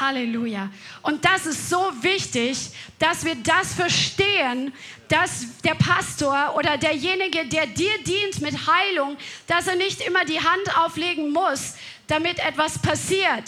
[0.00, 0.70] Halleluja.
[1.02, 4.72] Und das ist so wichtig, dass wir das verstehen,
[5.09, 10.40] dass der Pastor oder derjenige, der dir dient mit Heilung, dass er nicht immer die
[10.40, 11.74] Hand auflegen muss,
[12.07, 13.44] damit etwas passiert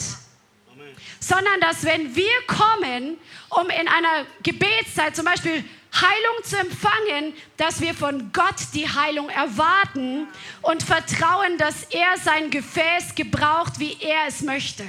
[1.20, 3.16] sondern dass wenn wir kommen,
[3.48, 9.28] um in einer Gebetszeit zum Beispiel Heilung zu empfangen, dass wir von Gott die Heilung
[9.28, 10.26] erwarten
[10.62, 14.84] und vertrauen, dass er sein Gefäß gebraucht, wie er es möchte.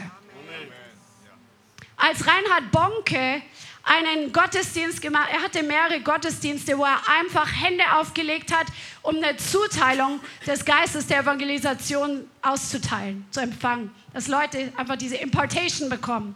[1.98, 3.42] Als Reinhard Bonke
[3.86, 5.30] einen Gottesdienst gemacht.
[5.32, 8.66] Er hatte mehrere Gottesdienste, wo er einfach Hände aufgelegt hat,
[9.04, 13.92] um eine Zuteilung des Geistes der Evangelisation auszuteilen, zu empfangen.
[14.14, 16.36] Dass Leute einfach diese Impartation bekommen.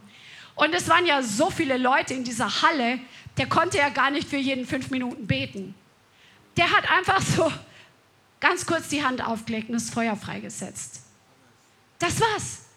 [0.54, 3.00] Und es waren ja so viele Leute in dieser Halle,
[3.36, 5.74] der konnte ja gar nicht für jeden fünf Minuten beten.
[6.56, 7.50] Der hat einfach so
[8.38, 11.02] ganz kurz die Hand aufgelegt und das Feuer freigesetzt.
[11.98, 12.69] Das war's.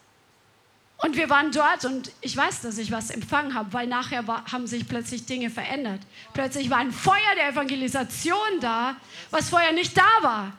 [1.04, 4.46] Und wir waren dort und ich weiß, dass ich was empfangen habe, weil nachher war,
[4.50, 6.00] haben sich plötzlich Dinge verändert.
[6.34, 8.96] Plötzlich war ein Feuer der Evangelisation da,
[9.30, 10.54] was vorher nicht da war.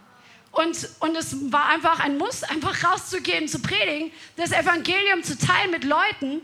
[0.51, 5.71] Und, und es war einfach ein Muss, einfach rauszugehen, zu predigen, das Evangelium zu teilen
[5.71, 6.43] mit Leuten,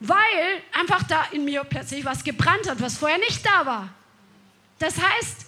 [0.00, 3.90] weil einfach da in mir plötzlich was gebrannt hat, was vorher nicht da war.
[4.78, 5.46] Das heißt,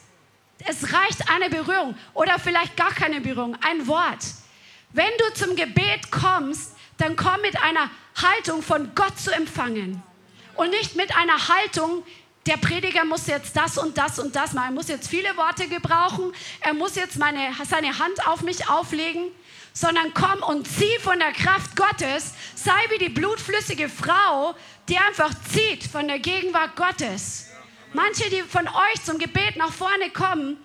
[0.59, 4.27] es reicht eine Berührung oder vielleicht gar keine Berührung, ein Wort.
[4.93, 10.03] Wenn du zum Gebet kommst, dann komm mit einer Haltung von Gott zu empfangen
[10.57, 12.05] und nicht mit einer Haltung,
[12.47, 14.69] der Prediger muss jetzt das und das und das machen.
[14.69, 16.33] Er muss jetzt viele Worte gebrauchen.
[16.61, 19.31] Er muss jetzt meine, seine Hand auf mich auflegen.
[19.73, 22.35] Sondern komm und zieh von der Kraft Gottes.
[22.55, 24.55] Sei wie die blutflüssige Frau,
[24.89, 27.49] die einfach zieht von der Gegenwart Gottes.
[27.95, 30.59] Manche, die von euch zum Gebet nach vorne kommen,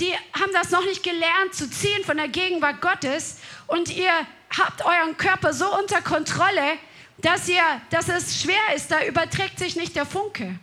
[0.00, 3.38] die haben das noch nicht gelernt zu ziehen von der Gegenwart Gottes.
[3.66, 4.12] Und ihr
[4.58, 6.78] habt euren Körper so unter Kontrolle,
[7.18, 10.58] dass, ihr, dass es schwer ist, da überträgt sich nicht der Funke.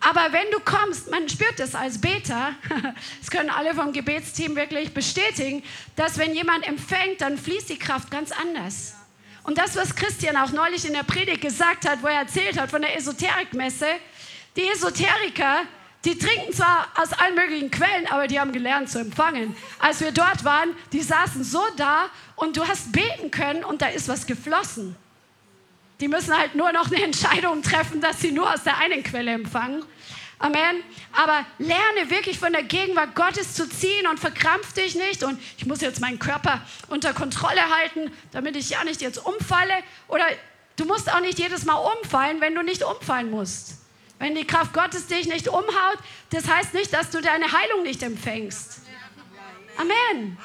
[0.00, 2.54] Aber wenn du kommst, man spürt es als Beter,
[3.20, 5.62] das können alle vom Gebetsteam wirklich bestätigen,
[5.94, 8.94] dass wenn jemand empfängt, dann fließt die Kraft ganz anders.
[9.44, 12.70] Und das, was Christian auch neulich in der Predigt gesagt hat, wo er erzählt hat
[12.70, 13.86] von der Esoterikmesse,
[14.56, 15.62] die Esoteriker,
[16.04, 19.54] die trinken zwar aus allen möglichen Quellen, aber die haben gelernt zu empfangen.
[19.78, 23.86] Als wir dort waren, die saßen so da und du hast beten können und da
[23.86, 24.96] ist was geflossen.
[26.00, 29.30] Die müssen halt nur noch eine Entscheidung treffen, dass sie nur aus der einen Quelle
[29.30, 29.84] empfangen.
[30.40, 30.82] Amen.
[31.12, 35.22] Aber lerne wirklich von der Gegenwart Gottes zu ziehen und verkrampf dich nicht.
[35.22, 39.74] Und ich muss jetzt meinen Körper unter Kontrolle halten, damit ich ja nicht jetzt umfalle.
[40.08, 40.24] Oder
[40.74, 43.81] du musst auch nicht jedes Mal umfallen, wenn du nicht umfallen musst.
[44.22, 45.98] Wenn die Kraft Gottes dich nicht umhaut,
[46.30, 48.82] das heißt nicht, dass du deine Heilung nicht empfängst.
[49.76, 50.38] Amen.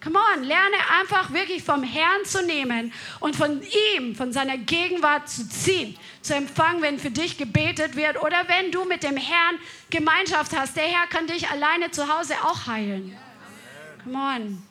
[0.00, 3.60] Come on, lerne einfach wirklich vom Herrn zu nehmen und von
[3.96, 8.70] ihm, von seiner Gegenwart zu ziehen, zu empfangen, wenn für dich gebetet wird oder wenn
[8.70, 9.58] du mit dem Herrn
[9.90, 10.76] Gemeinschaft hast.
[10.76, 13.18] Der Herr kann dich alleine zu Hause auch heilen.
[14.04, 14.62] Come on.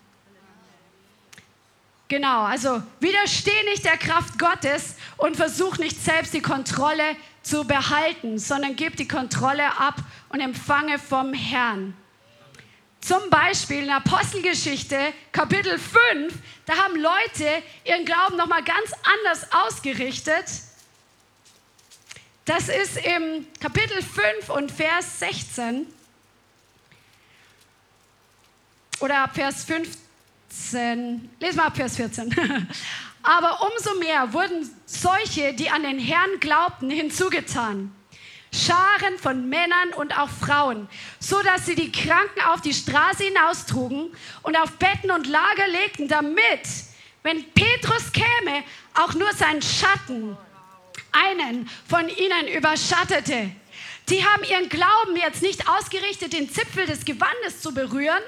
[2.08, 8.38] Genau, also widersteh nicht der Kraft Gottes und versuch nicht selbst die Kontrolle zu behalten,
[8.38, 9.96] sondern gib die Kontrolle ab
[10.30, 11.96] und empfange vom Herrn.
[13.02, 16.34] Zum Beispiel in Apostelgeschichte Kapitel 5,
[16.68, 20.46] da haben Leute ihren Glauben nochmal ganz anders ausgerichtet.
[22.46, 25.88] Das ist im Kapitel 5 und Vers 16
[29.00, 31.30] oder ab Vers 15.
[31.40, 32.36] Lesen wir ab Vers 14.
[33.24, 37.94] Aber umso mehr wurden solche, die an den Herrn glaubten, hinzugetan.
[38.54, 44.12] Scharen von Männern und auch Frauen, so dass sie die Kranken auf die Straße hinaustrugen
[44.44, 46.68] und auf Betten und Lager legten, damit,
[47.24, 48.64] wenn Petrus käme,
[48.94, 50.36] auch nur sein Schatten
[51.14, 53.52] einen von ihnen überschattete.
[54.10, 58.22] Die haben ihren Glauben jetzt nicht ausgerichtet, den Zipfel des Gewandes zu berühren,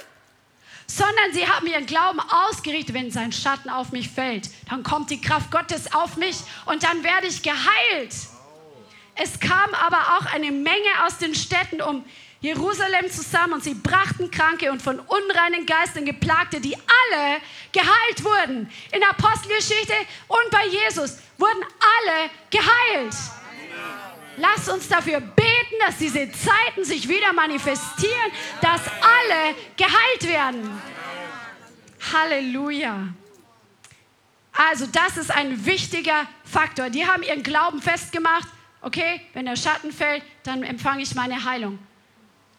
[0.88, 5.21] sondern sie haben ihren Glauben ausgerichtet, wenn sein Schatten auf mich fällt, dann kommt die
[5.21, 8.13] Kraft Gottes auf mich und dann werde ich geheilt.
[9.15, 12.03] Es kam aber auch eine Menge aus den Städten um
[12.41, 17.38] Jerusalem zusammen und sie brachten Kranke und von unreinen Geistern geplagte, die alle
[17.71, 18.69] geheilt wurden.
[18.91, 19.93] In der Apostelgeschichte
[20.27, 23.15] und bei Jesus wurden alle geheilt.
[24.38, 28.31] Lass uns dafür beten, dass diese Zeiten sich wieder manifestieren,
[28.61, 30.81] dass alle geheilt werden.
[32.11, 33.07] Halleluja.
[34.51, 36.89] Also das ist ein wichtiger Faktor.
[36.89, 38.47] Die haben ihren Glauben festgemacht
[38.84, 41.79] okay, wenn der Schatten fällt, dann empfange ich meine Heilung.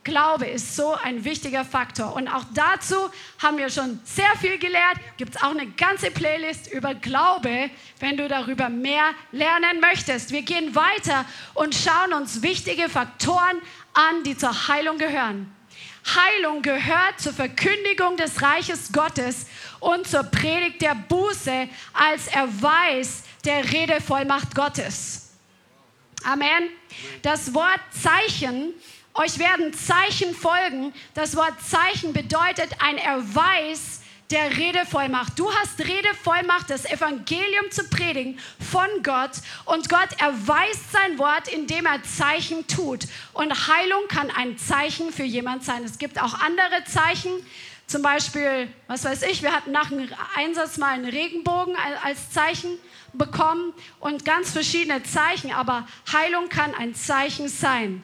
[0.05, 2.15] Glaube ist so ein wichtiger Faktor.
[2.15, 2.97] Und auch dazu
[3.43, 5.01] haben wir schon sehr viel gelernt.
[5.17, 10.31] Gibt es auch eine ganze Playlist über Glaube, wenn du darüber mehr lernen möchtest.
[10.31, 11.25] Wir gehen weiter
[11.55, 13.61] und schauen uns wichtige Faktoren
[13.95, 15.51] an, die zur Heilung gehören.
[16.07, 19.47] Heilung gehört zur Verkündigung des Reiches Gottes
[19.81, 25.31] und zur Predigt der Buße als Erweis der Redevollmacht Gottes.
[26.25, 26.71] Amen.
[27.23, 28.75] Das Wort Zeichen,
[29.15, 30.93] euch werden Zeichen folgen.
[31.15, 34.01] Das Wort Zeichen bedeutet ein Erweis
[34.31, 35.39] der Redevollmacht.
[35.39, 39.33] Du hast Redevollmacht, das Evangelium zu predigen von Gott
[39.67, 43.07] und Gott erweist sein Wort, indem er Zeichen tut.
[43.33, 45.85] Und Heilung kann ein Zeichen für jemand sein.
[45.85, 47.31] Es gibt auch andere Zeichen.
[47.87, 52.79] Zum Beispiel, was weiß ich, wir hatten nach dem Einsatz mal einen Regenbogen als Zeichen
[53.13, 58.03] bekommen und ganz verschiedene Zeichen, aber Heilung kann ein Zeichen sein.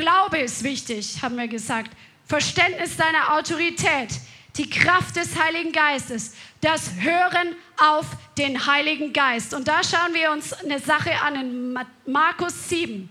[0.00, 1.90] Glaube ist wichtig, haben wir gesagt.
[2.26, 4.08] Verständnis deiner Autorität,
[4.56, 6.32] die Kraft des Heiligen Geistes,
[6.62, 8.06] das Hören auf
[8.38, 9.52] den Heiligen Geist.
[9.52, 13.10] Und da schauen wir uns eine Sache an in Markus 7.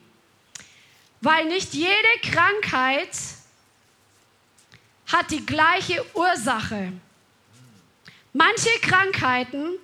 [1.21, 3.11] Weil nicht jede Krankheit
[5.05, 6.91] hat die gleiche Ursache.
[8.33, 9.75] Manche Krankheiten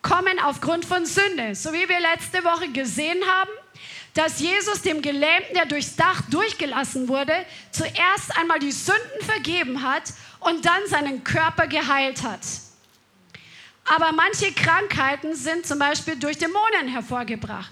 [0.00, 1.56] kommen aufgrund von Sünde.
[1.56, 3.50] So wie wir letzte Woche gesehen haben,
[4.14, 7.34] dass Jesus dem Gelähmten, der durchs Dach durchgelassen wurde,
[7.72, 10.04] zuerst einmal die Sünden vergeben hat
[10.40, 12.40] und dann seinen Körper geheilt hat.
[13.84, 17.70] Aber manche Krankheiten sind zum Beispiel durch Dämonen hervorgebracht.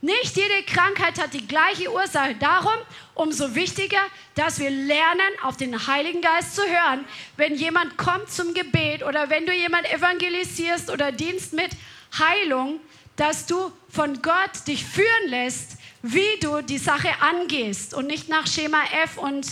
[0.00, 2.34] Nicht jede Krankheit hat die gleiche Ursache.
[2.34, 2.74] Darum
[3.14, 4.00] umso wichtiger,
[4.34, 7.04] dass wir lernen, auf den Heiligen Geist zu hören.
[7.36, 11.70] Wenn jemand kommt zum Gebet oder wenn du jemand evangelisierst oder dienst mit
[12.18, 12.80] Heilung,
[13.16, 18.46] dass du von Gott dich führen lässt, wie du die Sache angehst und nicht nach
[18.46, 19.46] Schema F und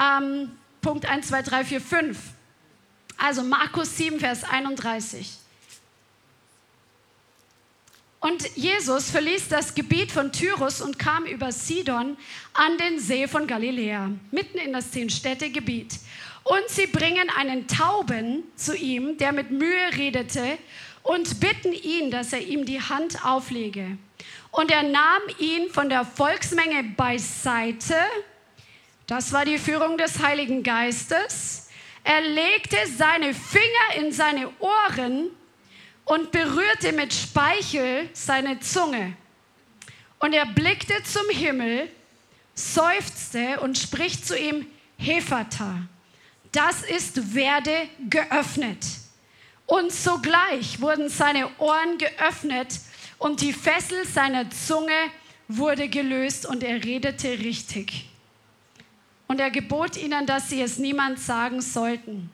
[0.00, 2.18] ähm, Punkt 1, 2, 3, 4, 5.
[3.16, 5.38] Also Markus 7, Vers 31.
[8.20, 12.16] Und Jesus verließ das Gebiet von Tyrus und kam über Sidon
[12.52, 15.98] an den See von Galiläa, mitten in das Zehn-Städte-Gebiet.
[16.42, 20.58] Und sie bringen einen Tauben zu ihm, der mit Mühe redete,
[21.08, 23.96] und bitten ihn, dass er ihm die Hand auflege.
[24.50, 27.96] Und er nahm ihn von der Volksmenge beiseite.
[29.06, 31.70] Das war die Führung des Heiligen Geistes.
[32.04, 35.30] Er legte seine Finger in seine Ohren
[36.04, 39.16] und berührte mit Speichel seine Zunge.
[40.18, 41.88] Und er blickte zum Himmel,
[42.54, 44.66] seufzte und spricht zu ihm,
[44.98, 45.88] Hefata,
[46.52, 48.84] das ist, werde geöffnet.
[49.68, 52.80] Und sogleich wurden seine Ohren geöffnet
[53.18, 54.96] und die Fessel seiner Zunge
[55.46, 58.08] wurde gelöst und er redete richtig.
[59.26, 62.30] Und er gebot ihnen, dass sie es niemand sagen sollten.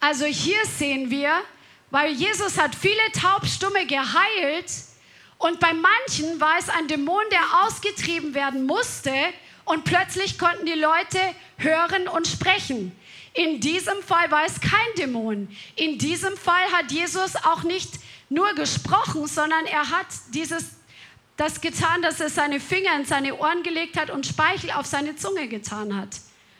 [0.00, 1.34] Also hier sehen wir,
[1.90, 4.72] weil Jesus hat viele Taubstumme geheilt
[5.36, 9.12] und bei manchen war es ein Dämon, der ausgetrieben werden musste
[9.66, 11.18] und plötzlich konnten die Leute
[11.58, 12.96] hören und sprechen.
[13.34, 15.48] In diesem Fall war es kein Dämon.
[15.76, 17.94] In diesem Fall hat Jesus auch nicht
[18.28, 20.72] nur gesprochen, sondern er hat dieses,
[21.36, 25.16] das getan, dass er seine Finger in seine Ohren gelegt hat und Speichel auf seine
[25.16, 26.08] Zunge getan hat.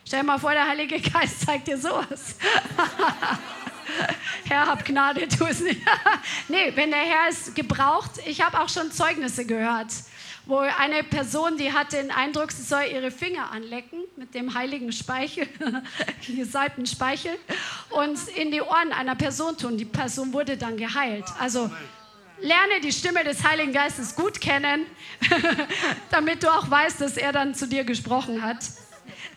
[0.05, 2.35] Stell dir mal vor, der Heilige Geist zeigt dir sowas.
[4.45, 5.81] Herr, hab Gnade, tu es nicht.
[6.47, 9.91] nee, wenn der Herr es gebraucht, ich habe auch schon Zeugnisse gehört
[10.45, 14.91] wo eine Person, die hatte den Eindruck, sie soll ihre Finger anlecken mit dem heiligen
[14.91, 15.47] Speichel,
[16.27, 17.31] gesalbten Speichel,
[17.89, 19.77] und in die Ohren einer Person tun.
[19.77, 21.25] Die Person wurde dann geheilt.
[21.39, 21.71] Also
[22.41, 24.85] lerne die Stimme des Heiligen Geistes gut kennen,
[26.11, 28.65] damit du auch weißt, dass er dann zu dir gesprochen hat.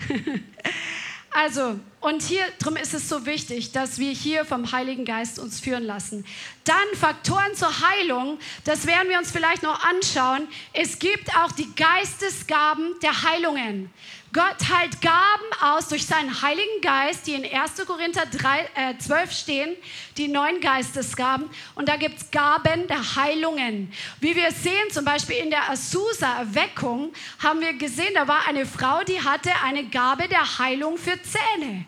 [1.30, 5.60] Also, und hier drum ist es so wichtig, dass wir hier vom Heiligen Geist uns
[5.60, 6.24] führen lassen.
[6.64, 10.48] Dann Faktoren zur Heilung, das werden wir uns vielleicht noch anschauen.
[10.72, 13.90] Es gibt auch die Geistesgaben der Heilungen.
[14.36, 17.86] Gott teilt Gaben aus durch seinen Heiligen Geist, die in 1.
[17.86, 19.76] Korinther 3, äh, 12 stehen,
[20.18, 21.48] die neun Geistesgaben.
[21.74, 23.90] Und da gibt es Gaben der Heilungen.
[24.20, 29.02] Wie wir sehen, zum Beispiel in der Azusa-Erweckung, haben wir gesehen, da war eine Frau,
[29.04, 31.86] die hatte eine Gabe der Heilung für Zähne.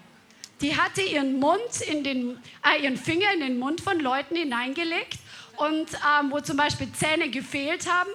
[0.62, 5.18] Die hatte ihren Mund in den, äh, ihren Finger in den Mund von Leuten hineingelegt
[5.58, 8.08] und ähm, wo zum Beispiel Zähne gefehlt haben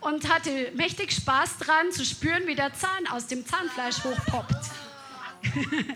[0.00, 4.70] und hatte mächtig Spaß dran zu spüren, wie der Zahn aus dem Zahnfleisch hochpoppt.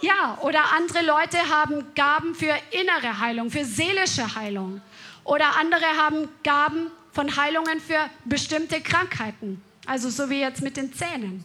[0.00, 4.80] ja, oder andere Leute haben Gaben für innere Heilung, für seelische Heilung.
[5.24, 9.62] Oder andere haben Gaben von Heilungen für bestimmte Krankheiten.
[9.86, 11.44] Also so wie jetzt mit den Zähnen.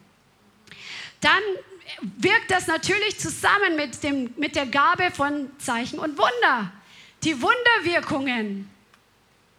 [1.22, 1.42] Dann
[2.18, 6.72] wirkt das natürlich zusammen mit, dem, mit der Gabe von Zeichen und Wunder.
[7.24, 8.70] Die Wunderwirkungen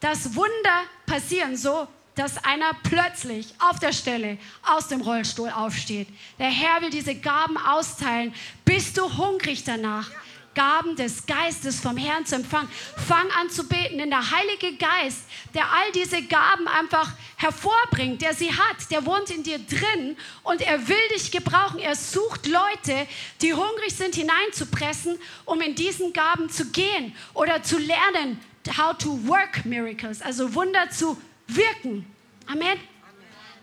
[0.01, 6.09] dass Wunder passieren, so dass einer plötzlich auf der Stelle aus dem Rollstuhl aufsteht.
[6.39, 8.35] Der Herr will diese Gaben austeilen.
[8.65, 10.11] Bist du hungrig danach?
[10.55, 12.69] Gaben des Geistes vom Herrn zu empfangen.
[13.09, 15.23] Fang an zu beten, denn der Heilige Geist,
[15.55, 20.61] der all diese Gaben einfach hervorbringt, der sie hat, der wohnt in dir drin und
[20.61, 21.79] er will dich gebrauchen.
[21.79, 23.07] Er sucht Leute,
[23.41, 28.41] die hungrig sind, hineinzupressen, um in diesen Gaben zu gehen oder zu lernen,
[28.77, 31.17] how to work miracles, also Wunder zu
[31.47, 32.07] wirken.
[32.47, 32.79] Amen.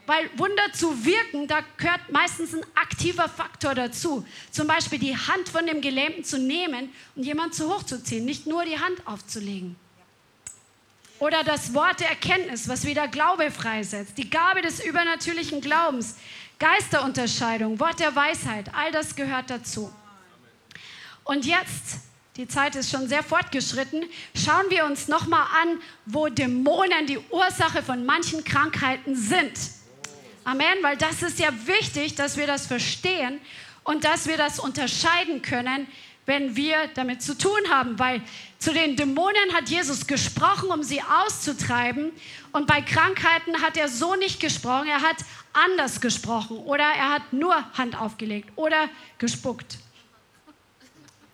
[0.06, 4.26] Weil Wunder zu wirken, da gehört meistens ein aktiver Faktor dazu.
[4.52, 8.24] Zum Beispiel die Hand von dem Gelähmten zu nehmen und jemand zu hoch zu ziehen,
[8.24, 9.76] nicht nur die Hand aufzulegen.
[11.20, 14.18] Oder das Wort der Erkenntnis, was wieder Glaube freisetzt.
[14.18, 16.16] Die Gabe des übernatürlichen Glaubens,
[16.60, 19.92] Geisterunterscheidung, Wort der Weisheit, all das gehört dazu.
[21.26, 22.00] Und jetzt
[22.38, 27.82] die Zeit ist schon sehr fortgeschritten, schauen wir uns nochmal an, wo Dämonen die Ursache
[27.82, 29.54] von manchen Krankheiten sind.
[30.44, 33.42] Amen, weil das ist ja wichtig, dass wir das verstehen
[33.84, 35.88] und dass wir das unterscheiden können,
[36.28, 38.22] wenn wir damit zu tun haben, weil
[38.60, 42.12] zu den Dämonen hat Jesus gesprochen, um sie auszutreiben
[42.52, 45.18] und bei Krankheiten hat er so nicht gesprochen, er hat
[45.54, 49.80] anders gesprochen oder er hat nur Hand aufgelegt oder gespuckt.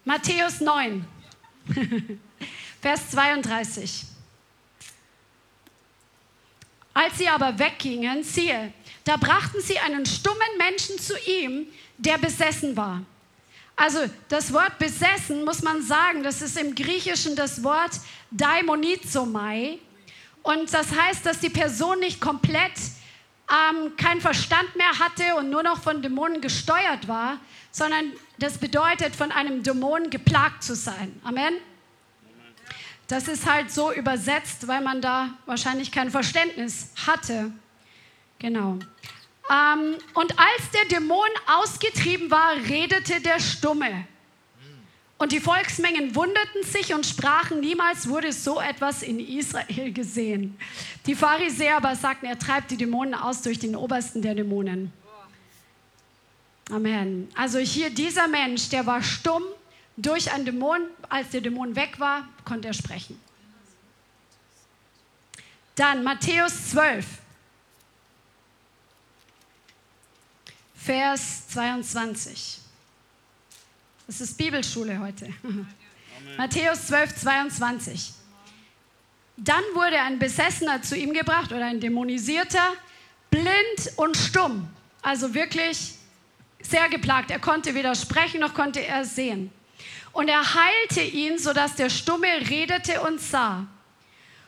[0.06, 1.06] Matthäus 9,
[2.82, 4.04] Vers 32.
[6.94, 8.74] Als sie aber weggingen, siehe,
[9.06, 13.02] da brachten sie einen stummen Menschen zu ihm, der besessen war.
[13.78, 17.92] Also das Wort besessen, muss man sagen, das ist im Griechischen das Wort
[18.30, 19.80] daimonizomai.
[20.44, 22.74] Und das heißt, dass die Person nicht komplett
[23.54, 27.38] ähm, keinen Verstand mehr hatte und nur noch von Dämonen gesteuert war,
[27.72, 31.20] sondern das bedeutet, von einem Dämon geplagt zu sein.
[31.24, 31.54] Amen.
[33.08, 37.52] Das ist halt so übersetzt, weil man da wahrscheinlich kein Verständnis hatte.
[38.40, 38.80] Genau.
[39.52, 44.08] Ähm, und als der Dämon ausgetrieben war, redete der Stumme.
[45.24, 50.60] Und die Volksmengen wunderten sich und sprachen, niemals wurde so etwas in Israel gesehen.
[51.06, 54.92] Die Pharisäer aber sagten, er treibt die Dämonen aus durch den Obersten der Dämonen.
[56.70, 57.30] Amen.
[57.36, 59.44] Also hier dieser Mensch, der war stumm
[59.96, 60.82] durch einen Dämon.
[61.08, 63.18] Als der Dämon weg war, konnte er sprechen.
[65.76, 67.06] Dann Matthäus 12,
[70.76, 72.63] Vers 22.
[74.06, 75.34] Das ist Bibelschule heute.
[76.38, 78.12] Matthäus 12, 22.
[79.38, 82.74] Dann wurde ein Besessener zu ihm gebracht oder ein Dämonisierter,
[83.30, 84.68] blind und stumm.
[85.02, 85.94] Also wirklich
[86.62, 87.32] sehr geplagt.
[87.32, 89.52] Er konnte weder sprechen noch konnte er sehen.
[90.12, 93.66] Und er heilte ihn, sodass der Stumme redete und sah.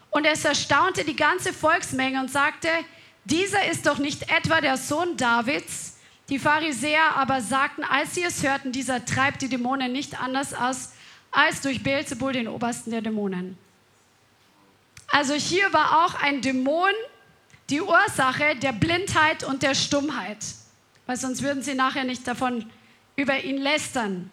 [0.10, 2.70] Und es erstaunte die ganze Volksmenge und sagte,
[3.24, 5.95] dieser ist doch nicht etwa der Sohn Davids.
[6.30, 10.94] Die Pharisäer aber sagten, als sie es hörten, dieser treibt die Dämonen nicht anders aus
[11.32, 13.58] als durch Beelzebul, den Obersten der Dämonen.
[15.08, 16.94] Also hier war auch ein Dämon
[17.70, 20.38] die Ursache der Blindheit und der Stummheit,
[21.06, 22.72] weil sonst würden sie nachher nicht davon
[23.16, 24.30] über ihn lästern.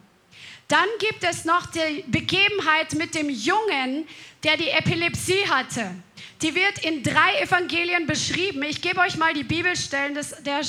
[0.68, 4.06] Dann gibt es noch die Begebenheit mit dem Jungen,
[4.42, 5.90] der die Epilepsie hatte.
[6.40, 8.62] Die wird in drei Evangelien beschrieben.
[8.62, 10.14] Ich gebe euch mal die Bibelstellen.
[10.14, 10.62] Das, der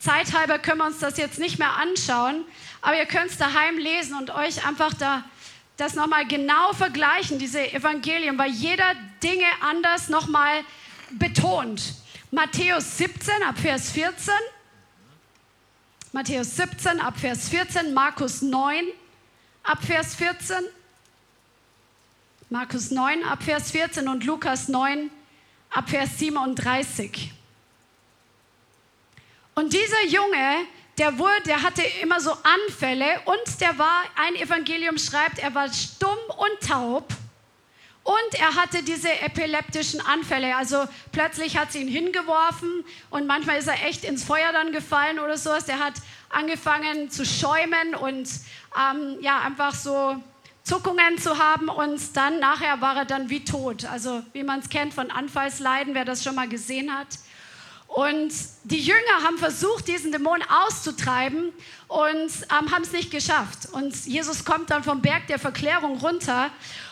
[0.00, 2.44] Zeit halber können wir uns das jetzt nicht mehr anschauen,
[2.80, 5.22] aber ihr könnt es daheim lesen und euch einfach da
[5.76, 10.62] das nochmal genau vergleichen, diese Evangelien, weil jeder Dinge anders nochmal
[11.12, 11.94] betont.
[12.30, 14.32] Matthäus 17 ab Vers 14,
[16.12, 18.84] Matthäus 17 ab Vers 14, Markus 9
[19.62, 20.56] ab Vers 14,
[22.50, 25.10] Markus 9 ab Vers 14 und Lukas 9
[25.70, 27.32] ab Vers 37.
[29.60, 30.64] Und dieser Junge,
[30.96, 35.70] der, wurde, der hatte immer so Anfälle und der war, ein Evangelium schreibt, er war
[35.70, 37.12] stumm und taub
[38.02, 40.56] und er hatte diese epileptischen Anfälle.
[40.56, 45.18] Also plötzlich hat sie ihn hingeworfen und manchmal ist er echt ins Feuer dann gefallen
[45.18, 45.66] oder sowas.
[45.66, 45.92] Der hat
[46.30, 48.30] angefangen zu schäumen und
[48.78, 50.16] ähm, ja, einfach so
[50.62, 53.84] Zuckungen zu haben und dann nachher war er dann wie tot.
[53.84, 57.08] Also wie man es kennt von Anfallsleiden, wer das schon mal gesehen hat.
[57.90, 58.32] Und
[58.62, 61.52] die Jünger haben versucht, diesen Dämon auszutreiben
[61.88, 63.66] und ähm, haben es nicht geschafft.
[63.72, 66.50] Und Jesus kommt dann vom Berg der Verklärung runter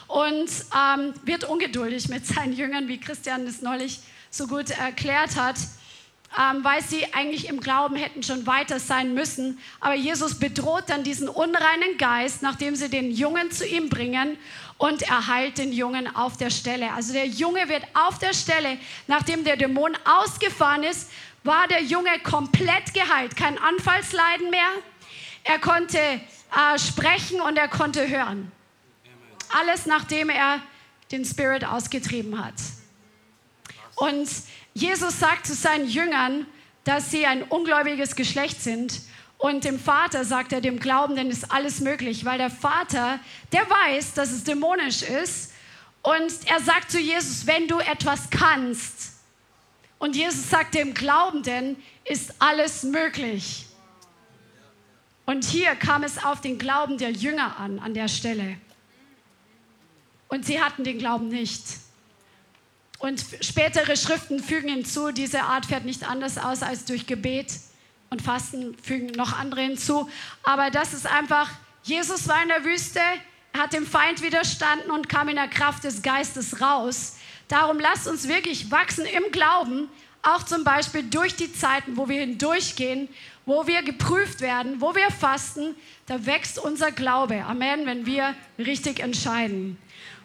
[0.09, 5.55] und ähm, wird ungeduldig mit seinen Jüngern, wie Christian es neulich so gut erklärt hat,
[6.37, 9.59] ähm, weil sie eigentlich im Glauben hätten schon weiter sein müssen.
[9.81, 14.37] Aber Jesus bedroht dann diesen unreinen Geist, nachdem sie den Jungen zu ihm bringen
[14.77, 16.93] und er heilt den Jungen auf der Stelle.
[16.93, 21.11] Also der Junge wird auf der Stelle, nachdem der Dämon ausgefahren ist,
[21.45, 23.37] war der Junge komplett geheilt.
[23.37, 24.69] Kein Anfallsleiden mehr.
[25.45, 28.53] Er konnte äh, sprechen und er konnte hören.
[29.59, 30.61] Alles nachdem er
[31.11, 32.55] den Spirit ausgetrieben hat.
[33.97, 34.29] Und
[34.79, 36.47] Jesus sagt zu seinen Jüngern,
[36.85, 39.01] dass sie ein ungläubiges Geschlecht sind
[39.37, 43.19] und dem Vater sagt er, dem Glaubenden ist alles möglich, weil der Vater,
[43.51, 45.53] der weiß, dass es dämonisch ist.
[46.03, 49.15] Und er sagt zu Jesus, wenn du etwas kannst.
[49.99, 53.67] Und Jesus sagt dem Glaubenden, ist alles möglich.
[55.27, 58.59] Und hier kam es auf den Glauben der Jünger an, an der Stelle.
[60.29, 61.65] Und sie hatten den Glauben nicht.
[62.99, 67.53] Und spätere Schriften fügen hinzu, diese Art fährt nicht anders aus als durch Gebet
[68.11, 70.09] und Fasten fügen noch andere hinzu.
[70.43, 71.49] Aber das ist einfach,
[71.85, 73.01] Jesus war in der Wüste,
[73.57, 77.17] hat dem Feind widerstanden und kam in der Kraft des Geistes raus.
[77.47, 79.89] Darum lasst uns wirklich wachsen im Glauben,
[80.23, 83.09] auch zum Beispiel durch die Zeiten, wo wir hindurchgehen,
[83.47, 85.75] wo wir geprüft werden, wo wir fasten,
[86.07, 87.45] da wächst unser Glaube.
[87.45, 89.79] Amen, wenn wir richtig entscheiden.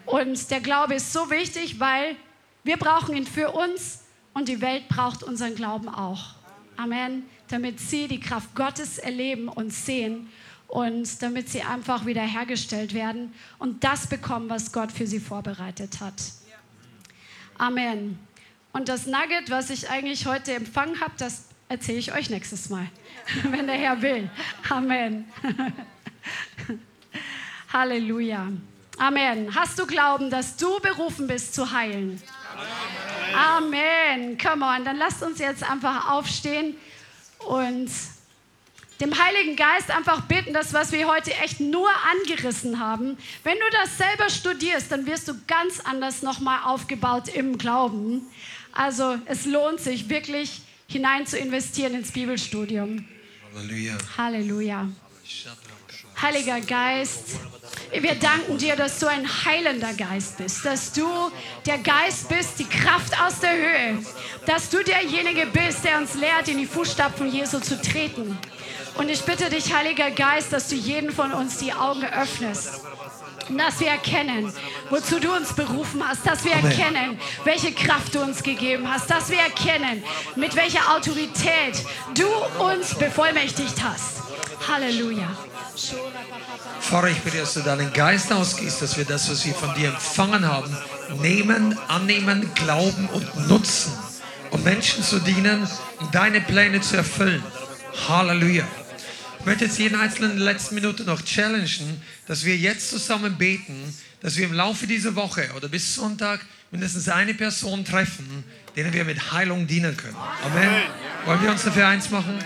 [0.06, 2.18] Und der Glaube ist so wichtig, weil
[2.64, 4.00] wir brauchen ihn für uns
[4.34, 6.36] und die Welt braucht unseren Glauben auch.
[6.76, 10.28] Amen damit sie die Kraft Gottes erleben und sehen
[10.68, 16.16] und damit sie einfach wiederhergestellt werden und das bekommen, was Gott für sie vorbereitet hat.
[17.60, 18.18] Amen.
[18.72, 22.88] Und das Nugget, was ich eigentlich heute empfangen habe, das erzähle ich euch nächstes Mal,
[23.52, 24.28] wenn der Herr will.
[24.68, 25.26] Amen.
[27.72, 28.48] Halleluja.
[28.98, 29.54] Amen.
[29.54, 32.20] Hast du Glauben, dass du berufen bist zu heilen?
[33.36, 34.38] Amen.
[34.38, 36.76] Come on, dann lasst uns jetzt einfach aufstehen
[37.40, 37.90] und
[39.02, 43.18] dem Heiligen Geist einfach bitten, das, was wir heute echt nur angerissen haben.
[43.44, 48.22] Wenn du das selber studierst, dann wirst du ganz anders nochmal aufgebaut im Glauben.
[48.72, 53.06] Also es lohnt sich wirklich hinein zu investieren ins Bibelstudium.
[53.56, 53.98] Halleluja.
[54.18, 54.90] Halleluja.
[56.24, 57.36] Heiliger Geist,
[57.92, 61.06] wir danken dir, dass du ein heilender Geist bist, dass du
[61.66, 63.98] der Geist bist, die Kraft aus der Höhe,
[64.46, 68.38] dass du derjenige bist, der uns lehrt, in die Fußstapfen Jesu zu treten.
[68.96, 72.84] Und ich bitte dich, Heiliger Geist, dass du jeden von uns die Augen öffnest
[73.50, 74.54] dass wir erkennen,
[74.90, 76.72] wozu du uns berufen hast, dass wir Amen.
[76.72, 80.02] erkennen, welche Kraft du uns gegeben hast, dass wir erkennen,
[80.38, 81.84] mit welcher Autorität
[82.16, 82.28] du
[82.64, 84.33] uns bevollmächtigt hast.
[84.68, 85.36] Halleluja.
[86.80, 89.90] Vater, ich bitte, dass du deinen Geist ausgehst, dass wir das, was wir von dir
[89.90, 90.76] empfangen haben,
[91.22, 93.94] nehmen, annehmen, glauben und nutzen,
[94.52, 95.68] um Menschen zu dienen
[96.00, 97.44] und deine Pläne zu erfüllen.
[98.08, 98.68] Halleluja.
[99.40, 103.38] Ich möchte jetzt jeden einzelnen in der letzten Minute noch challengen, dass wir jetzt zusammen
[103.38, 106.40] beten, dass wir im Laufe dieser Woche oder bis Sonntag
[106.72, 108.46] mindestens eine Person treffen,
[108.76, 110.16] denen wir mit Heilung dienen können.
[110.46, 110.84] Amen.
[111.26, 112.40] Wollen wir uns dafür eins machen?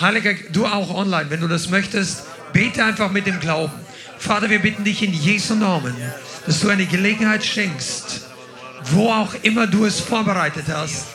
[0.00, 3.72] Heiliger, du auch online, wenn du das möchtest, bete einfach mit dem Glauben.
[4.18, 5.94] Vater, wir bitten dich in Jesu Namen,
[6.46, 8.22] dass du eine Gelegenheit schenkst,
[8.90, 11.06] wo auch immer du es vorbereitet hast,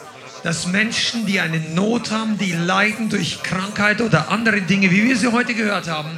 [0.44, 5.18] dass Menschen, die eine Not haben, die leiden durch Krankheit oder andere Dinge, wie wir
[5.18, 6.18] sie heute gehört haben,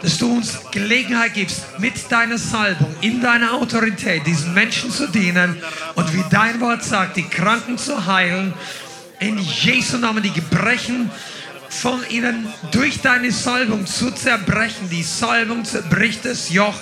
[0.00, 5.56] dass du uns Gelegenheit gibst, mit deiner Salbung, in deiner Autorität, diesen Menschen zu dienen
[5.96, 8.54] und wie dein Wort sagt, die Kranken zu heilen,
[9.18, 11.10] in Jesu Namen die Gebrechen
[11.68, 14.88] von ihnen durch deine Salbung zu zerbrechen.
[14.90, 16.74] Die Salbung zerbricht das Joch.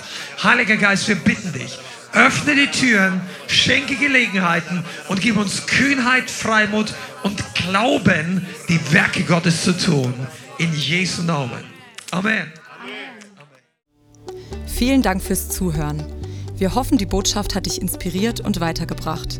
[0.43, 1.77] Heiliger Geist, wir bitten dich,
[2.13, 9.63] öffne die Türen, schenke Gelegenheiten und gib uns Kühnheit, Freimut und Glauben, die Werke Gottes
[9.63, 10.13] zu tun.
[10.57, 11.63] In Jesu Namen.
[12.11, 12.51] Amen.
[14.65, 16.03] Vielen Dank fürs Zuhören.
[16.55, 19.39] Wir hoffen, die Botschaft hat dich inspiriert und weitergebracht.